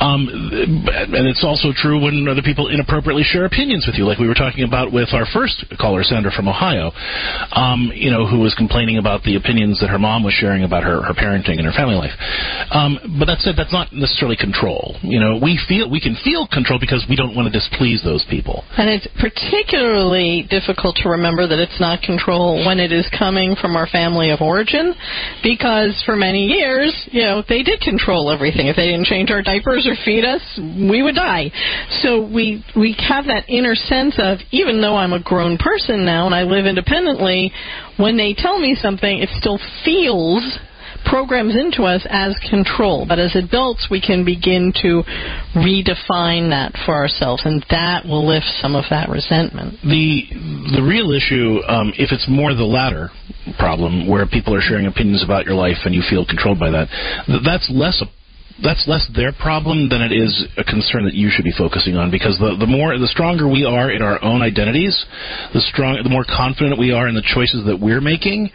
[0.00, 4.28] Um, and it's also true when other people inappropriately share opinions with you, like we
[4.28, 6.92] were talking about with our first caller, Sandra from Ohio,
[7.52, 10.82] um, you know, who was complaining about the opinions that her mom was sharing about
[10.82, 12.14] her her parenting and her family life.
[12.74, 14.96] Um, but that said, that's not necessarily control.
[15.02, 18.26] You know, we feel we can feel control because we don't want to displease those
[18.28, 18.64] people.
[18.76, 23.76] And it's particularly difficult to remember that it's not control when it is coming from
[23.76, 24.94] our family of origin,
[25.42, 28.66] because for many years, you know, they did control everything.
[28.66, 31.50] If they didn't change our diapers or feed us, we would die.
[32.02, 36.26] So we we have that inner sense of even though I'm a grown person now
[36.26, 37.52] and I live independently,
[37.96, 40.58] when they tell me something, it still feels
[41.06, 43.06] programs into us as control.
[43.06, 45.02] But as adults, we can begin to
[45.54, 49.78] redefine that for ourselves, and that will lift some of that resentment.
[49.82, 50.26] The
[50.76, 53.10] the real issue, um, if it's more the latter
[53.58, 56.88] problem, where people are sharing opinions about your life and you feel controlled by that,
[57.26, 58.06] th- that's less a
[58.62, 62.10] that's less their problem than it is a concern that you should be focusing on
[62.10, 64.96] because the the more the stronger we are in our own identities,
[65.52, 68.48] the strong the more confident we are in the choices that we're making,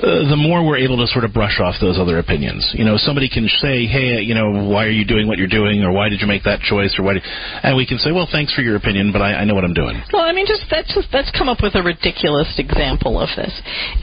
[0.00, 2.64] uh, the more we're able to sort of brush off those other opinions.
[2.72, 5.84] You know, somebody can say, "Hey, you know, why are you doing what you're doing?"
[5.84, 7.20] or "Why did you make that choice?" or "Why?"
[7.62, 9.76] And we can say, "Well, thanks for your opinion, but I, I know what I'm
[9.76, 13.28] doing." Well, I mean, just let's just let's come up with a ridiculous example of
[13.36, 13.52] this.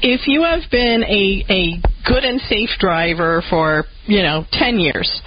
[0.02, 5.22] If you have been a a good and safe driver for you know 10 years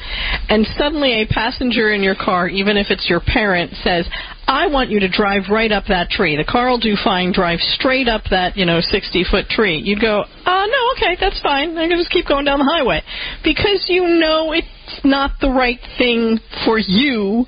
[0.48, 4.08] and suddenly a passenger in your car even if it's your parent says
[4.46, 6.36] I want you to drive right up that tree.
[6.36, 7.32] The car will do fine.
[7.32, 9.78] Drive straight up that, you know, 60 foot tree.
[9.78, 11.76] You'd go, uh, no, okay, that's fine.
[11.78, 13.00] I can just keep going down the highway.
[13.42, 17.46] Because you know it's not the right thing for you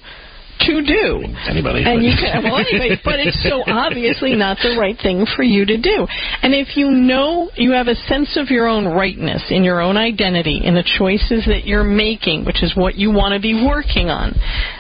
[0.61, 1.25] to do.
[1.49, 1.85] Anybody.
[1.85, 5.65] And you can, well, anyway, but it's so obviously not the right thing for you
[5.67, 6.07] to do.
[6.43, 9.97] And if you know you have a sense of your own rightness in your own
[9.97, 14.09] identity, in the choices that you're making, which is what you want to be working
[14.09, 14.33] on,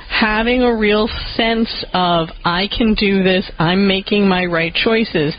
[0.08, 5.34] having a real sense of, I can do this, I'm making my right choices,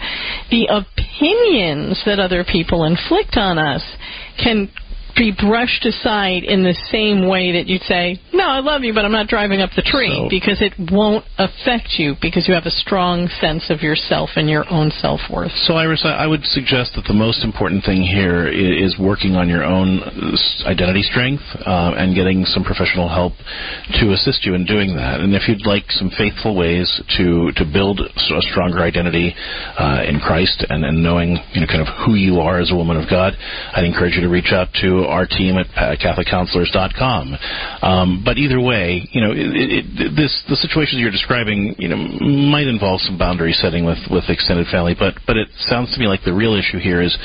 [0.52, 3.84] the opinions that other people inflict on us
[4.42, 4.70] can
[5.18, 9.06] be brushed aside in the same way that you'd say, "No, I love you, but
[9.06, 12.66] I'm not driving up the tree," So- because it won't affect you because you have
[12.66, 15.52] a strong sense of yourself and your own self worth.
[15.52, 19.50] So, Iris, I I would suggest that the most important thing here is working on
[19.50, 20.02] your own
[20.66, 23.34] identity strength uh, and getting some professional help
[24.00, 25.20] to assist you in doing that.
[25.20, 26.88] And if you'd like some faithful ways
[27.18, 29.36] to to build a stronger identity
[29.78, 32.76] uh, in Christ and, and knowing you know kind of who you are as a
[32.76, 33.34] woman of God,
[33.74, 37.36] I'd encourage you to reach out to our team at uh, CatholicCounselors.com.
[37.82, 41.98] Um, but either way, you know, it, it, this the situations you're describing, you know,
[41.98, 44.96] might involve some boundary setting with with extended family.
[44.98, 47.18] But but it sounds to me like the real issue here is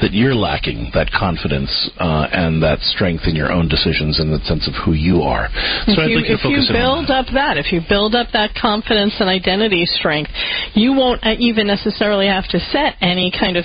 [0.00, 4.40] that you're lacking that confidence uh, and that strength in your own decisions and the
[4.44, 5.48] sense of who you are.
[5.86, 7.72] So if I'd you, like you to if you focus on build up that, if
[7.72, 10.30] you build up that confidence and identity strength,
[10.74, 13.64] you won't uh, even necessarily have to set any kind of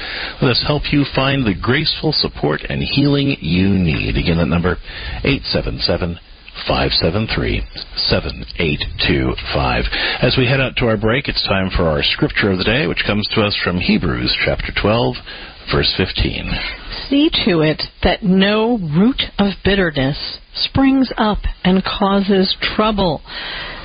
[0.42, 4.18] Let us help you find the graceful support and healing you need.
[4.18, 4.78] Again, that number,
[5.24, 6.20] 877
[6.68, 7.62] 573
[8.10, 9.84] 7825.
[10.22, 12.88] As we head out to our break, it's time for our scripture of the day,
[12.88, 15.16] which comes to us from Hebrews chapter 12,
[15.72, 16.52] verse 15.
[17.10, 23.22] see to it that no root of bitterness springs up and causes trouble,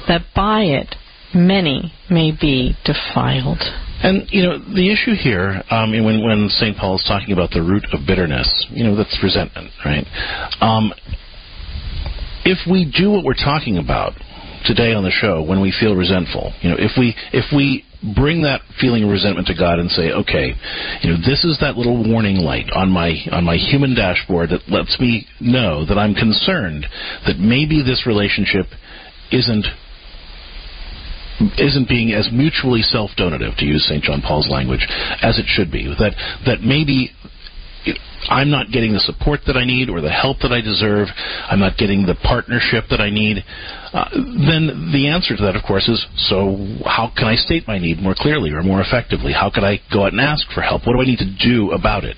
[0.09, 0.95] that by it
[1.35, 3.63] many may be defiled.
[4.03, 7.61] And you know the issue here, um, when when Saint Paul is talking about the
[7.61, 10.07] root of bitterness, you know that's resentment, right?
[10.63, 10.93] Um,
[12.45, 14.13] if we do what we're talking about
[14.65, 17.85] today on the show, when we feel resentful, you know, if we if we
[18.17, 20.53] bring that feeling of resentment to God and say, okay,
[21.03, 24.69] you know, this is that little warning light on my on my human dashboard that
[24.69, 26.87] lets me know that I'm concerned
[27.27, 28.67] that maybe this relationship
[29.33, 29.67] isn't
[31.57, 34.05] isn't being as mutually self-donative, to use St.
[34.05, 34.87] John Paul's language,
[35.23, 35.87] as it should be.
[35.99, 36.13] That
[36.45, 37.13] that maybe
[38.29, 41.09] I'm not getting the support that I need or the help that I deserve.
[41.49, 43.43] I'm not getting the partnership that I need.
[43.93, 44.07] Uh,
[44.47, 46.55] then the answer to that, of course, is so
[46.85, 49.33] how can I state my need more clearly or more effectively?
[49.33, 50.87] How can I go out and ask for help?
[50.87, 52.17] What do I need to do about it?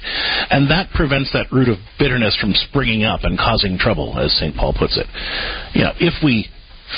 [0.50, 4.56] And that prevents that root of bitterness from springing up and causing trouble, as St.
[4.56, 5.06] Paul puts it.
[5.72, 6.50] You know, if we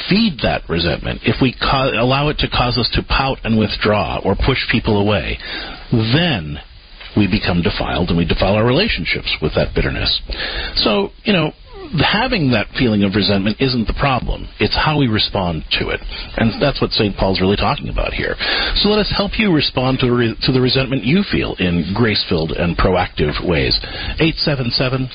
[0.08, 4.18] feed that resentment, if we co- allow it to cause us to pout and withdraw
[4.24, 5.38] or push people away,
[5.92, 6.58] then
[7.16, 10.20] we become defiled and we defile our relationships with that bitterness.
[10.76, 11.52] So, you know,
[12.02, 14.48] having that feeling of resentment isn't the problem.
[14.58, 16.00] It's how we respond to it.
[16.36, 17.16] And that's what St.
[17.16, 18.34] Paul's really talking about here.
[18.82, 22.24] So let us help you respond to, re- to the resentment you feel in grace
[22.28, 23.78] filled and proactive ways.
[24.18, 25.08] 877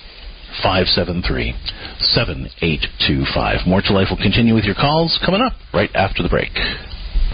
[0.64, 1.56] 573
[2.00, 3.68] 7825.
[3.68, 6.52] More to Life will continue with your calls coming up right after the break.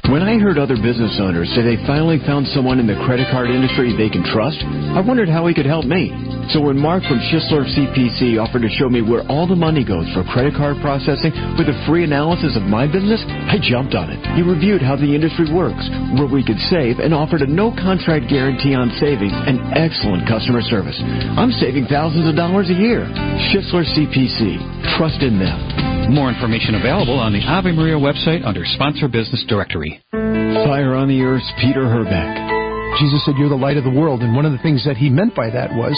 [0.05, 3.49] When I heard other business owners say they finally found someone in the credit card
[3.49, 4.61] industry they can trust,
[4.93, 6.13] I wondered how he could help me.
[6.53, 10.05] So when Mark from Schisler CPC offered to show me where all the money goes
[10.13, 13.17] for credit card processing with a free analysis of my business,
[13.49, 14.21] I jumped on it.
[14.37, 15.89] He reviewed how the industry works,
[16.21, 20.61] where we could save, and offered a no contract guarantee on savings and excellent customer
[20.61, 21.01] service.
[21.33, 23.09] I'm saving thousands of dollars a year.
[23.49, 24.95] Schisler CPC.
[25.01, 26.13] Trust in them.
[26.13, 29.94] More information available on the Ave Maria website under Sponsor Business Directory.
[30.11, 32.99] Fire on the Earth's Peter Herbeck.
[32.99, 34.21] Jesus said, You're the light of the world.
[34.21, 35.93] And one of the things that he meant by that was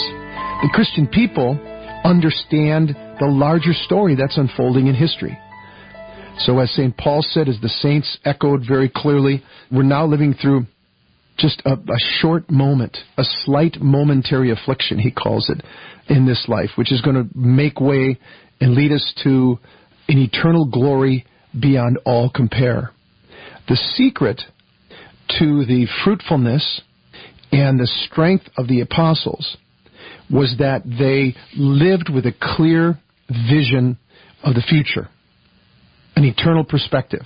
[0.62, 1.58] the Christian people
[2.04, 5.38] understand the larger story that's unfolding in history.
[6.38, 6.96] So, as St.
[6.96, 9.42] Paul said, as the saints echoed very clearly,
[9.72, 10.66] we're now living through
[11.36, 15.64] just a, a, short moment, a slight momentary affliction, he calls it,
[16.08, 18.18] in this life, which is going to make way
[18.60, 19.58] and lead us to
[20.08, 21.26] an eternal glory
[21.58, 22.92] beyond all compare.
[23.68, 24.40] The secret
[25.38, 26.80] to the fruitfulness
[27.52, 29.56] and the strength of the apostles
[30.30, 32.98] was that they lived with a clear
[33.28, 33.98] vision
[34.42, 35.08] of the future,
[36.16, 37.22] an eternal perspective,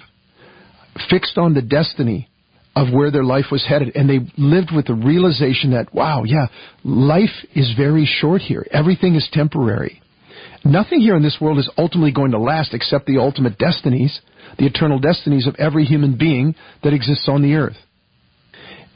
[1.09, 2.29] fixed on the destiny
[2.75, 3.95] of where their life was headed.
[3.95, 6.47] And they lived with the realization that, wow, yeah,
[6.85, 8.67] life is very short here.
[8.73, 10.02] Everything is temporary.
[10.65, 14.21] Nothing here in this world is ultimately going to last except the ultimate destinies,
[14.59, 16.55] the eternal destinies of every human being
[16.85, 17.77] that exists on the earth.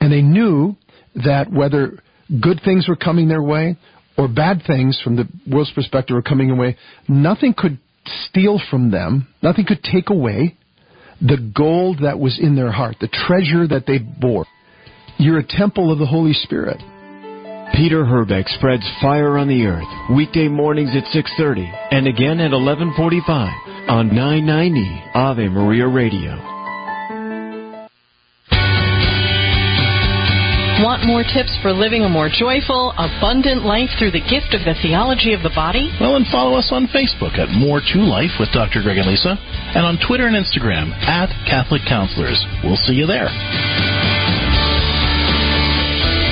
[0.01, 0.77] And they knew
[1.25, 1.99] that whether
[2.41, 3.77] good things were coming their way
[4.17, 6.77] or bad things from the world's perspective were coming away,
[7.09, 7.79] nothing could
[8.29, 10.57] steal from them, nothing could take away
[11.21, 14.47] the gold that was in their heart, the treasure that they bore.
[15.19, 16.81] You're a temple of the Holy Spirit.
[17.75, 23.53] Peter Herbeck spreads fire on the earth weekday mornings at 6:30 and again at 11:45
[23.89, 26.57] on 990 Ave Maria Radio.
[30.83, 34.75] Want more tips for living a more joyful, abundant life through the gift of the
[34.83, 35.91] theology of the body?
[35.99, 38.83] Well, and follow us on Facebook at More to Life with Dr.
[38.83, 39.39] Greg and Lisa,
[39.75, 42.45] and on Twitter and Instagram at Catholic Counselors.
[42.63, 43.29] We'll see you there.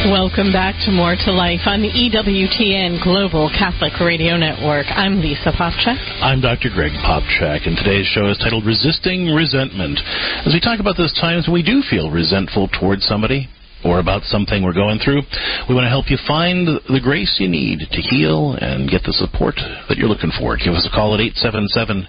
[0.05, 4.85] Welcome back to More to Life on the EWTN Global Catholic Radio Network.
[4.93, 5.97] I'm Lisa Popcak.
[6.21, 6.69] I'm Dr.
[6.69, 9.97] Greg Popcak, and today's show is titled Resisting Resentment.
[10.45, 13.49] As we talk about those times when we do feel resentful towards somebody,
[13.81, 15.25] or about something we're going through,
[15.73, 19.17] we want to help you find the grace you need to heal and get the
[19.17, 19.57] support
[19.89, 20.61] that you're looking for.
[20.61, 22.05] Give us a call at 877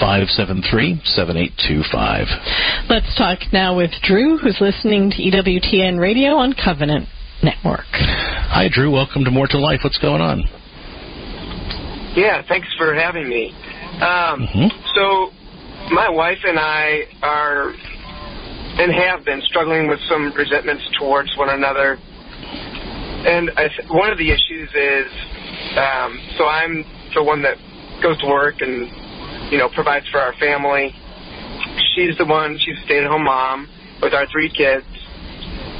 [0.00, 2.88] 573 7825.
[2.88, 7.04] Let's talk now with Drew, who's listening to EWTN Radio on Covenant
[7.42, 7.86] Network.
[7.92, 8.90] Hi, Drew.
[8.90, 9.80] Welcome to More to Life.
[9.84, 10.42] What's going on?
[12.16, 13.50] Yeah, thanks for having me.
[14.00, 14.68] Um, mm-hmm.
[14.94, 15.30] So,
[15.94, 17.70] my wife and I are
[18.78, 21.98] and have been struggling with some resentments towards one another.
[23.26, 25.12] And I th- one of the issues is
[25.76, 26.84] um, so I'm
[27.14, 27.56] the one that
[28.02, 28.90] goes to work and
[29.50, 30.94] you know provides for our family.
[31.94, 32.58] She's the one.
[32.58, 33.68] She's a stay-at-home mom
[34.00, 34.86] with our three kids,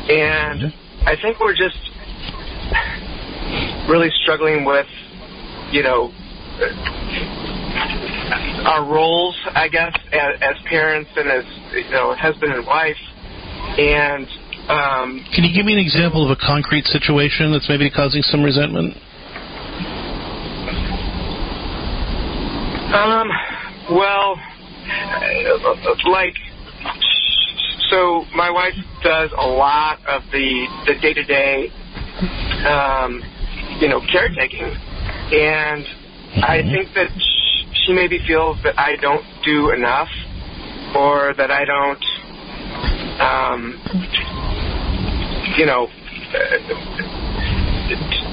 [0.09, 0.75] and
[1.09, 1.79] I think we're just
[3.89, 4.87] really struggling with,
[5.73, 6.13] you know,
[8.69, 13.01] our roles, I guess, as, as parents and as you know, husband and wife,
[13.79, 14.29] and
[14.69, 18.43] um, Can you give me an example of a concrete situation that's maybe causing some
[18.43, 18.95] resentment?
[22.93, 23.31] Um,
[23.97, 26.35] well, uh, like,
[27.91, 31.69] so my wife does a lot of the the day to day,
[32.67, 33.23] um,
[33.81, 34.73] you know, caretaking,
[35.33, 35.85] and
[36.45, 40.09] I think that sh- she maybe feels that I don't do enough,
[40.97, 42.05] or that I don't,
[43.21, 43.81] um,
[45.57, 45.89] you know.
[46.35, 46.95] Uh,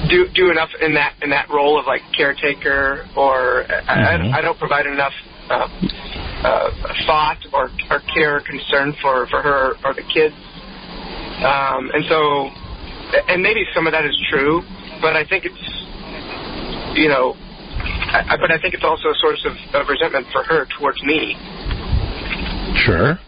[0.08, 4.34] do do enough in that in that role of like caretaker, or Mm-hmm.
[4.34, 5.12] I, I don't provide enough
[5.48, 5.68] uh,
[6.46, 6.70] uh,
[7.06, 10.34] thought or or care or concern for for her or the kids.
[11.36, 12.48] Um, and so,
[13.28, 14.62] and maybe some of that is true,
[15.02, 15.64] but I think it's,
[16.96, 20.66] you know, I, but I think it's also a source of, of resentment for her
[20.78, 21.36] towards me.
[22.88, 23.18] Sure.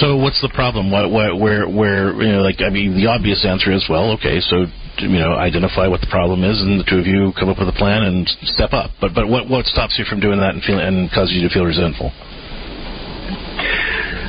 [0.00, 0.90] So what's the problem?
[0.90, 4.64] What, where, where, you know, like, I mean, the obvious answer is, well, okay, so,
[4.98, 7.68] you know, identify what the problem is, and the two of you come up with
[7.68, 8.90] a plan and step up.
[9.00, 11.52] But, but what, what stops you from doing that and feel, and causes you to
[11.52, 12.12] feel resentful?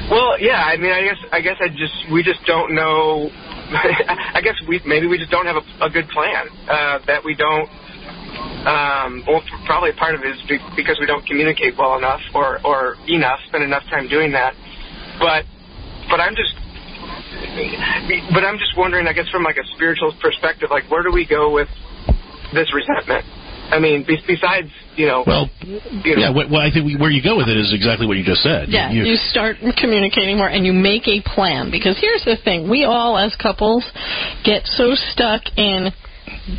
[0.10, 3.30] Well, yeah, I mean, I guess I guess I just we just don't know.
[4.34, 6.48] I guess we maybe we just don't have a, a good plan.
[6.64, 7.68] Uh, that we don't.
[8.64, 12.66] Um, well, probably part of it is be- because we don't communicate well enough or
[12.66, 14.54] or enough, spend enough time doing that.
[15.20, 15.44] But
[16.10, 16.56] but I'm just.
[18.34, 21.26] But I'm just wondering, I guess, from like a spiritual perspective, like where do we
[21.26, 21.68] go with
[22.54, 23.26] this resentment?
[23.70, 26.30] I mean, be- besides, you know, Well, you know, yeah.
[26.30, 28.42] What, well, I think we, where you go with it is exactly what you just
[28.42, 28.70] said.
[28.70, 31.70] Yeah, You- you start communicating more and you make a plan.
[31.70, 33.84] Because here's the thing we all, as couples,
[34.44, 35.92] get so stuck in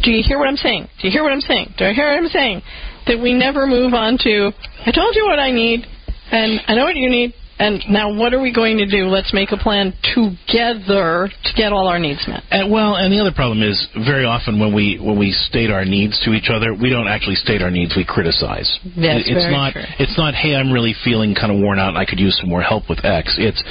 [0.02, 0.88] do you hear what I'm saying?
[1.00, 1.74] Do you hear what I'm saying?
[1.76, 2.62] Do I hear what I'm saying?
[3.06, 4.52] That we never move on to
[4.84, 5.86] I told you what I need,
[6.30, 9.06] and I know what you need, and now what are we going to do?
[9.06, 12.42] Let's make a plan together to get all our needs met.
[12.50, 13.74] And, well, and the other problem is
[14.06, 17.36] very often when we when we state our needs to each other, we don't actually
[17.36, 17.94] state our needs.
[17.96, 18.78] We criticize.
[18.96, 19.72] That's it's very not.
[19.72, 19.82] true.
[19.98, 20.34] It's not.
[20.34, 22.88] Hey, I'm really feeling kind of worn out, and I could use some more help
[22.88, 23.36] with X.
[23.38, 23.62] It's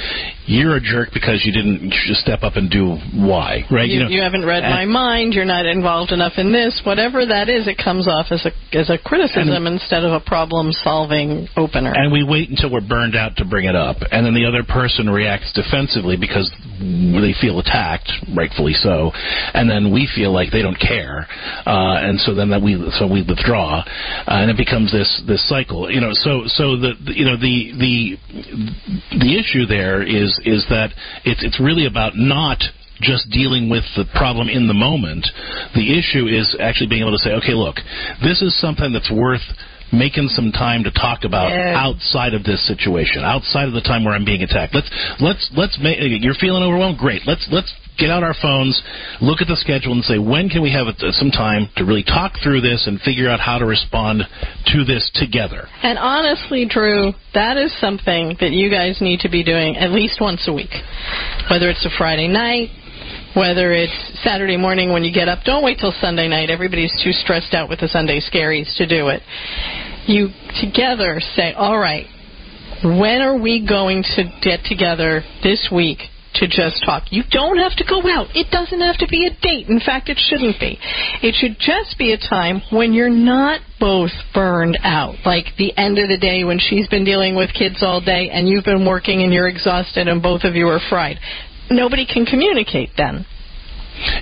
[0.46, 3.64] you're a jerk because you didn't just step up and do Y.
[3.70, 3.88] Right?
[3.88, 4.08] You, know.
[4.08, 5.34] you haven't read and- my mind.
[5.34, 6.80] You're not involved enough in this.
[6.84, 10.72] Whatever that is, it comes off as a as a criticism instead of a problem
[10.72, 11.92] solving opener.
[11.94, 14.62] And we wait until we're burned out to bring it up, and then the other
[14.62, 19.12] person reacts defensively because they feel attacked, rightfully so,
[19.54, 21.26] and then we feel like they don't care,
[21.66, 23.84] uh, and so then that we so we withdraw, uh,
[24.26, 25.90] and it becomes this this cycle.
[25.90, 27.94] You know, so so the you know the the
[29.16, 30.90] the issue there is is that
[31.24, 32.58] it's it's really about not
[33.00, 35.26] just dealing with the problem in the moment.
[35.74, 37.76] The issue is actually being able to say, okay, look,
[38.22, 39.44] this is something that's worth
[39.92, 44.14] making some time to talk about outside of this situation, outside of the time where
[44.14, 44.74] I'm being attacked.
[44.74, 46.98] Let's let's let's make you're feeling overwhelmed.
[46.98, 47.22] Great.
[47.26, 48.80] Let's let's get out our phones,
[49.20, 52.32] look at the schedule, and say when can we have some time to really talk
[52.42, 54.22] through this and figure out how to respond
[54.66, 55.66] to this together.
[55.82, 60.20] And honestly, Drew, that is something that you guys need to be doing at least
[60.20, 60.72] once a week.
[61.50, 62.70] Whether it's a Friday night,
[63.34, 65.40] whether it's Saturday morning when you get up.
[65.44, 66.50] Don't wait till Sunday night.
[66.50, 69.22] Everybody's too stressed out with the Sunday scaries to do it.
[70.06, 70.28] You
[70.60, 72.06] together say, all right,
[72.84, 75.98] when are we going to get together this week
[76.34, 77.04] to just talk?
[77.10, 78.28] You don't have to go out.
[78.34, 79.68] It doesn't have to be a date.
[79.68, 80.78] In fact, it shouldn't be.
[81.22, 85.16] It should just be a time when you're not both burned out.
[85.26, 88.48] Like the end of the day when she's been dealing with kids all day and
[88.48, 91.18] you've been working and you're exhausted and both of you are fried.
[91.70, 93.26] Nobody can communicate then.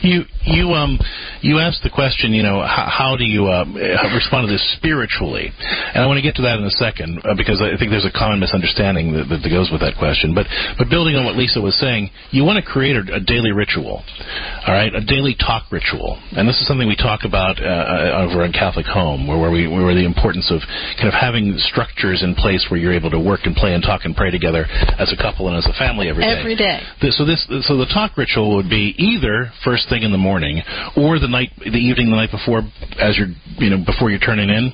[0.03, 0.99] You you um
[1.47, 3.63] you asked the question, you know, how, how do you uh,
[4.11, 5.55] respond to this spiritually?
[5.55, 8.05] And I want to get to that in a second uh, because I think there's
[8.05, 10.35] a common misunderstanding that, that goes with that question.
[10.35, 13.55] But but building on what Lisa was saying, you want to create a, a daily
[13.55, 18.27] ritual, all right, a daily talk ritual, and this is something we talk about uh,
[18.27, 20.61] over in Catholic HOM, where, where we where the importance of
[20.99, 24.03] kind of having structures in place where you're able to work and play and talk
[24.03, 24.67] and pray together
[24.99, 26.35] as a couple and as a family every day.
[26.35, 26.83] Every day.
[27.15, 30.63] So this, so the talk ritual would be either first thing in the morning
[30.97, 32.63] or the night, the evening, the night before,
[33.01, 34.73] as you're, you know, before you're turning in,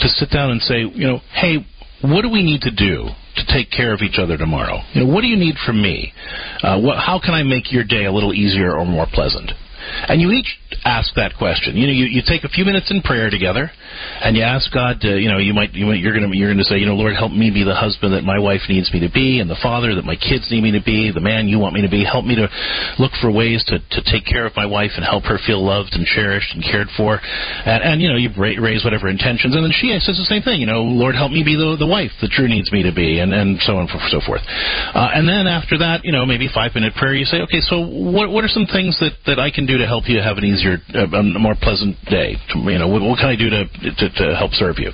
[0.00, 1.58] to sit down and say, you know, hey,
[2.02, 4.78] what do we need to do to take care of each other tomorrow?
[4.94, 6.12] You know, what do you need from me?
[6.62, 9.52] Uh, what, how can I make your day a little easier or more pleasant?
[10.08, 11.76] And you each ask that question.
[11.76, 13.70] You know, you, you take a few minutes in prayer together,
[14.22, 15.00] and you ask God.
[15.02, 17.14] To, you know, you might, you might you're gonna you're gonna say, you know, Lord,
[17.14, 19.94] help me be the husband that my wife needs me to be, and the father
[19.94, 22.04] that my kids need me to be, the man you want me to be.
[22.04, 22.48] Help me to
[22.98, 25.92] look for ways to to take care of my wife and help her feel loved
[25.92, 29.72] and cherished and cared for, and, and you know, you raise whatever intentions, and then
[29.74, 30.60] she says the same thing.
[30.60, 33.18] You know, Lord, help me be the the wife that Drew needs me to be,
[33.18, 34.42] and and so on and so forth.
[34.46, 37.80] Uh, and then after that, you know, maybe five minute prayer, you say, okay, so
[37.80, 40.44] what what are some things that that I can do to help you have an
[40.44, 42.36] easier, uh, a more pleasant day?
[42.54, 44.92] You know, what, what can I do to, to to help serve you?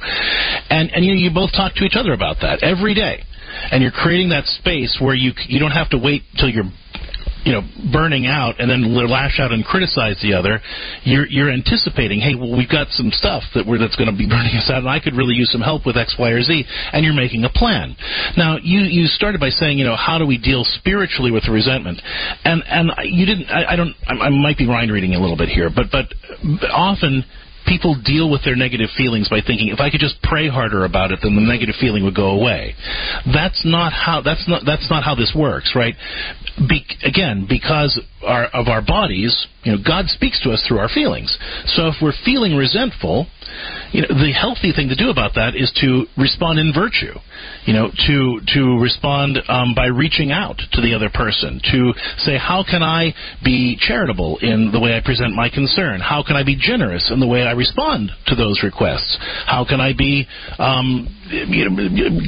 [0.70, 3.22] And and you know, you both talk to each other about that every day
[3.70, 6.70] and you're creating that space where you you don't have to wait till you're
[7.46, 7.62] you know
[7.94, 10.58] burning out and then lash out and criticize the other
[11.06, 14.26] you're you're anticipating hey well we've got some stuff that we're that's going to be
[14.34, 16.66] burning us out and I could really use some help with x y or z
[16.92, 17.94] and you're making a plan.
[18.36, 21.52] Now you you started by saying you know how do we deal spiritually with the
[21.52, 22.02] resentment?
[22.44, 25.38] And and you didn't I, I don't I, I might be mind reading a little
[25.38, 26.10] bit here but but
[26.74, 27.24] often
[27.66, 31.10] people deal with their negative feelings by thinking if I could just pray harder about
[31.12, 32.74] it, then the negative feeling would go away.
[33.32, 35.94] That's not how that's not that's not how this works, right?
[36.68, 40.88] Be, again, because our, of our bodies, you know, God speaks to us through our
[40.88, 41.36] feelings.
[41.66, 43.26] So if we're feeling resentful,
[43.92, 47.14] you know, the healthy thing to do about that is to respond in virtue.
[47.64, 52.38] You know, to to respond um, by reaching out to the other person to say,
[52.38, 56.00] how can I be charitable in the way I present my concern?
[56.00, 59.16] How can I be generous in the way I respond to those requests?
[59.46, 60.26] How can I be
[60.58, 61.74] um, you know,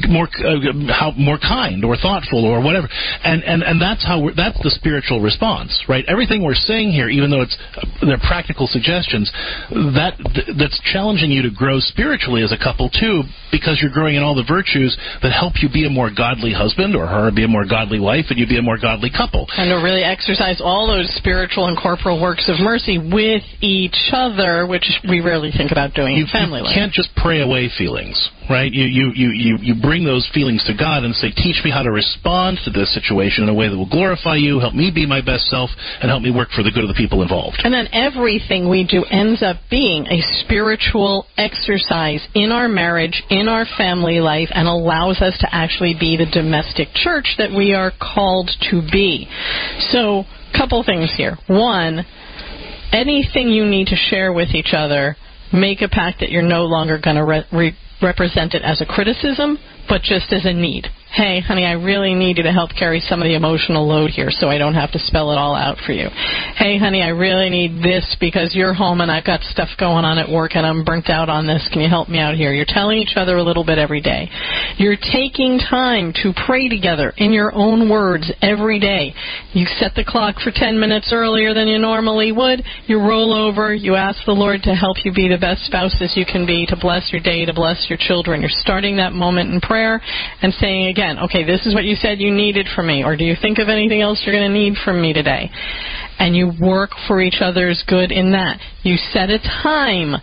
[0.09, 2.87] more uh, how more kind or thoughtful or whatever?
[3.23, 6.03] And and and that's how we're, that's the spiritual response, right?
[6.07, 9.31] Everything we're saying here, even though it's uh, they're practical suggestions,
[9.71, 10.19] that
[10.57, 14.35] that's challenging you to grow spiritually as a couple too, because you're growing in all
[14.35, 17.65] the virtues that help you be a more godly husband or her be a more
[17.65, 19.47] godly wife, and you be a more godly couple.
[19.57, 24.65] And to really exercise all those spiritual and corporal works of mercy with each other,
[24.67, 26.75] which we rarely think about doing you, in family you life.
[26.75, 28.17] You can't just pray away feelings,
[28.49, 28.71] right?
[28.71, 31.83] You, you you you you bring those feelings to God and say, teach me how
[31.83, 35.05] to respond to this situation in a way that will glorify you, help me be
[35.05, 35.69] my best self,
[36.01, 37.61] and help me work for the good of the people involved.
[37.63, 43.47] And then everything we do ends up being a spiritual exercise in our marriage, in
[43.47, 47.91] our family life, and allows us to actually be the domestic church that we are
[47.91, 49.27] called to be.
[49.91, 50.23] So,
[50.57, 51.37] couple things here.
[51.47, 52.05] One,
[52.91, 55.15] anything you need to share with each other,
[55.53, 59.57] make a pact that you're no longer going to re- represent it as a criticism,
[59.87, 60.87] but just as a need.
[61.11, 64.29] Hey, honey, I really need you to help carry some of the emotional load here
[64.29, 66.07] so I don't have to spell it all out for you.
[66.55, 70.19] Hey, honey, I really need this because you're home and I've got stuff going on
[70.19, 71.67] at work and I'm burnt out on this.
[71.73, 72.53] Can you help me out here?
[72.53, 74.29] You're telling each other a little bit every day.
[74.77, 79.11] You're taking time to pray together in your own words every day.
[79.53, 82.61] You set the clock for 10 minutes earlier than you normally would.
[82.85, 83.73] You roll over.
[83.73, 86.77] You ask the Lord to help you be the best spouses you can be, to
[86.79, 88.41] bless your day, to bless your children.
[88.41, 89.99] You're starting that moment in prayer
[90.43, 93.23] and saying again, okay, this is what you said you needed from me, or do
[93.23, 95.49] you think of anything else you're going to need from me today?
[96.19, 98.59] And you work for each other's good in that.
[98.83, 100.15] You set a time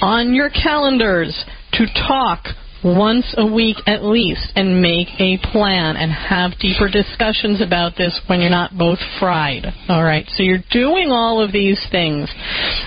[0.00, 1.44] on your calendars
[1.74, 2.46] to talk
[2.84, 8.20] once a week at least and make a plan and have deeper discussions about this
[8.26, 9.64] when you're not both fried.
[9.88, 10.26] All right.
[10.36, 12.30] So you're doing all of these things.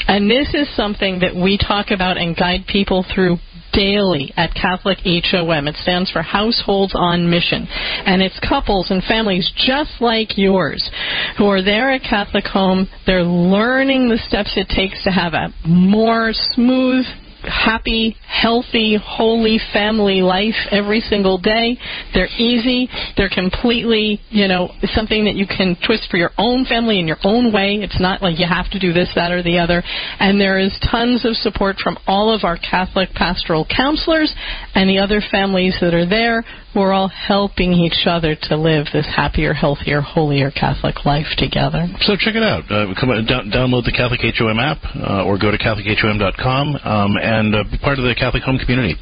[0.07, 3.37] And this is something that we talk about and guide people through
[3.73, 5.67] daily at Catholic HOM.
[5.67, 7.67] It stands for Households on Mission.
[7.69, 10.89] And it's couples and families just like yours
[11.37, 12.89] who are there at Catholic HOM.
[13.05, 17.05] They're learning the steps it takes to have a more smooth,
[17.43, 21.77] happy, healthy, holy family life every single day.
[22.13, 22.89] They're easy.
[23.15, 27.19] They're completely, you know, something that you can twist for your own family in your
[27.23, 27.79] own way.
[27.81, 29.83] It's not like you have to do this, that, or the other.
[30.19, 34.33] And there is tons of support from all of our Catholic pastoral counselors
[34.75, 38.87] and the other families that are there who are all helping each other to live
[38.93, 41.87] this happier, healthier, holier Catholic life together.
[42.01, 42.69] So check it out.
[42.69, 47.63] Uh, come download the Catholic HOM app uh, or go to CatholicHOM.com um, and uh,
[47.63, 48.95] be part of the Catholic HOM community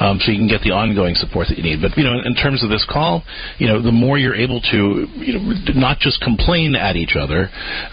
[0.00, 1.80] um, so you can get the ongoing support that you need.
[1.80, 3.22] But, you know, in terms of this call,
[3.58, 5.42] you know, the more you're able to, you know,
[5.74, 7.48] not just complain at each other,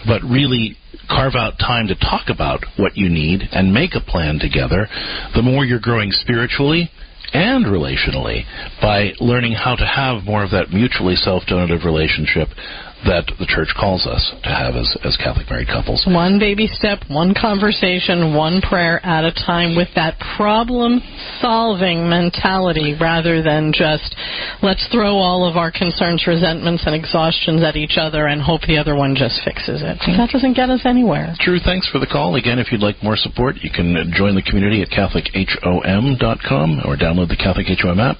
[0.06, 0.76] but really
[1.08, 4.86] carve out time to talk about what you need and make a plan together,
[5.34, 6.90] the more you're growing spiritually
[7.32, 8.44] and relationally
[8.80, 12.48] by learning how to have more of that mutually self donative relationship
[13.04, 16.04] that the church calls us to have as, as Catholic married couples.
[16.06, 21.02] One baby step, one conversation, one prayer at a time with that problem
[21.40, 24.14] solving mentality rather than just
[24.62, 28.78] let's throw all of our concerns, resentments, and exhaustions at each other and hope the
[28.78, 29.98] other one just fixes it.
[30.06, 31.34] That doesn't get us anywhere.
[31.42, 32.36] Drew, thanks for the call.
[32.36, 37.28] Again, if you'd like more support, you can join the community at CatholicHOM.com or download
[37.28, 38.16] the Catholic HOM app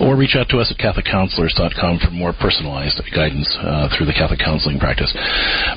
[0.00, 4.40] or reach out to us at CatholicCounselors.com for more personalized guidance uh, through the Catholic
[4.40, 5.12] counseling practice.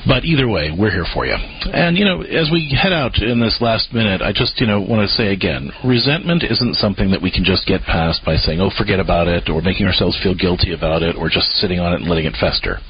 [0.08, 1.36] But either way, we're here for you.
[1.36, 4.80] And, you know, as we head out in this last minute, I just, you know,
[4.80, 8.60] want to say again, resentment isn't something that we can just get past by saying,
[8.60, 11.92] oh, forget about it, or making ourselves feel guilty about it, or just sitting on
[11.92, 12.80] it and letting it fester.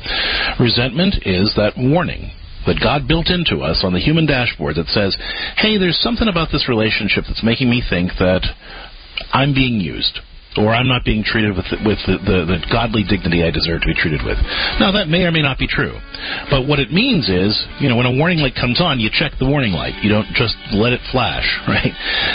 [0.58, 2.30] Resentment is that warning
[2.66, 5.18] that God built into us on the human dashboard that says,
[5.56, 8.46] hey, there's something about this relationship that's making me think that
[9.32, 10.20] I'm being used
[10.56, 13.88] or I'm not being treated with with the, the, the godly dignity I deserve to
[13.88, 14.36] be treated with.
[14.76, 15.96] Now that may or may not be true,
[16.50, 19.32] but what it means is, you know, when a warning light comes on, you check
[19.38, 19.96] the warning light.
[20.04, 21.92] You don't just let it flash, right?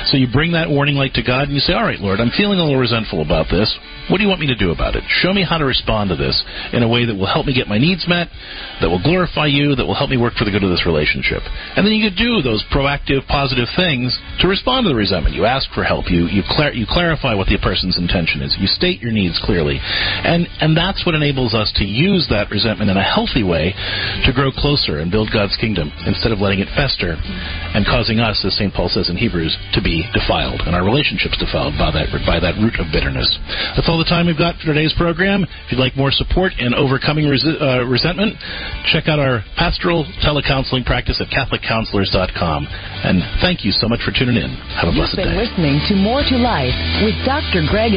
[0.10, 2.34] So you bring that warning light to God and you say, "All right, Lord, I'm
[2.34, 3.70] feeling a little resentful about this.
[4.10, 5.04] What do you want me to do about it?
[5.22, 6.36] Show me how to respond to this
[6.72, 8.32] in a way that will help me get my needs met,
[8.80, 11.44] that will glorify you, that will help me work for the good of this relationship."
[11.76, 15.36] And then you could do those proactive, positive things to respond to the resentment.
[15.36, 16.10] You ask for help.
[16.10, 18.56] You you, clar- you clarify what the person's intention is.
[18.56, 19.84] You state your needs clearly.
[19.84, 23.76] And, and that's what enables us to use that resentment in a healthy way
[24.24, 28.40] to grow closer and build God's kingdom instead of letting it fester and causing us,
[28.48, 28.72] as St.
[28.72, 32.56] Paul says in Hebrews, to be defiled and our relationships defiled by that, by that
[32.64, 33.28] root of bitterness.
[33.76, 35.44] That's all the time we've got for today's program.
[35.44, 38.40] If you'd like more support in overcoming uh, resentment,
[38.88, 42.68] check out our pastoral telecounseling practice at CatholicCounselors.com.
[43.04, 44.54] And thank you so much for tuning in.
[44.80, 45.44] Have a blessed You've been day.
[45.44, 47.66] listening to More to Life with Dr.
[47.68, 47.97] Greg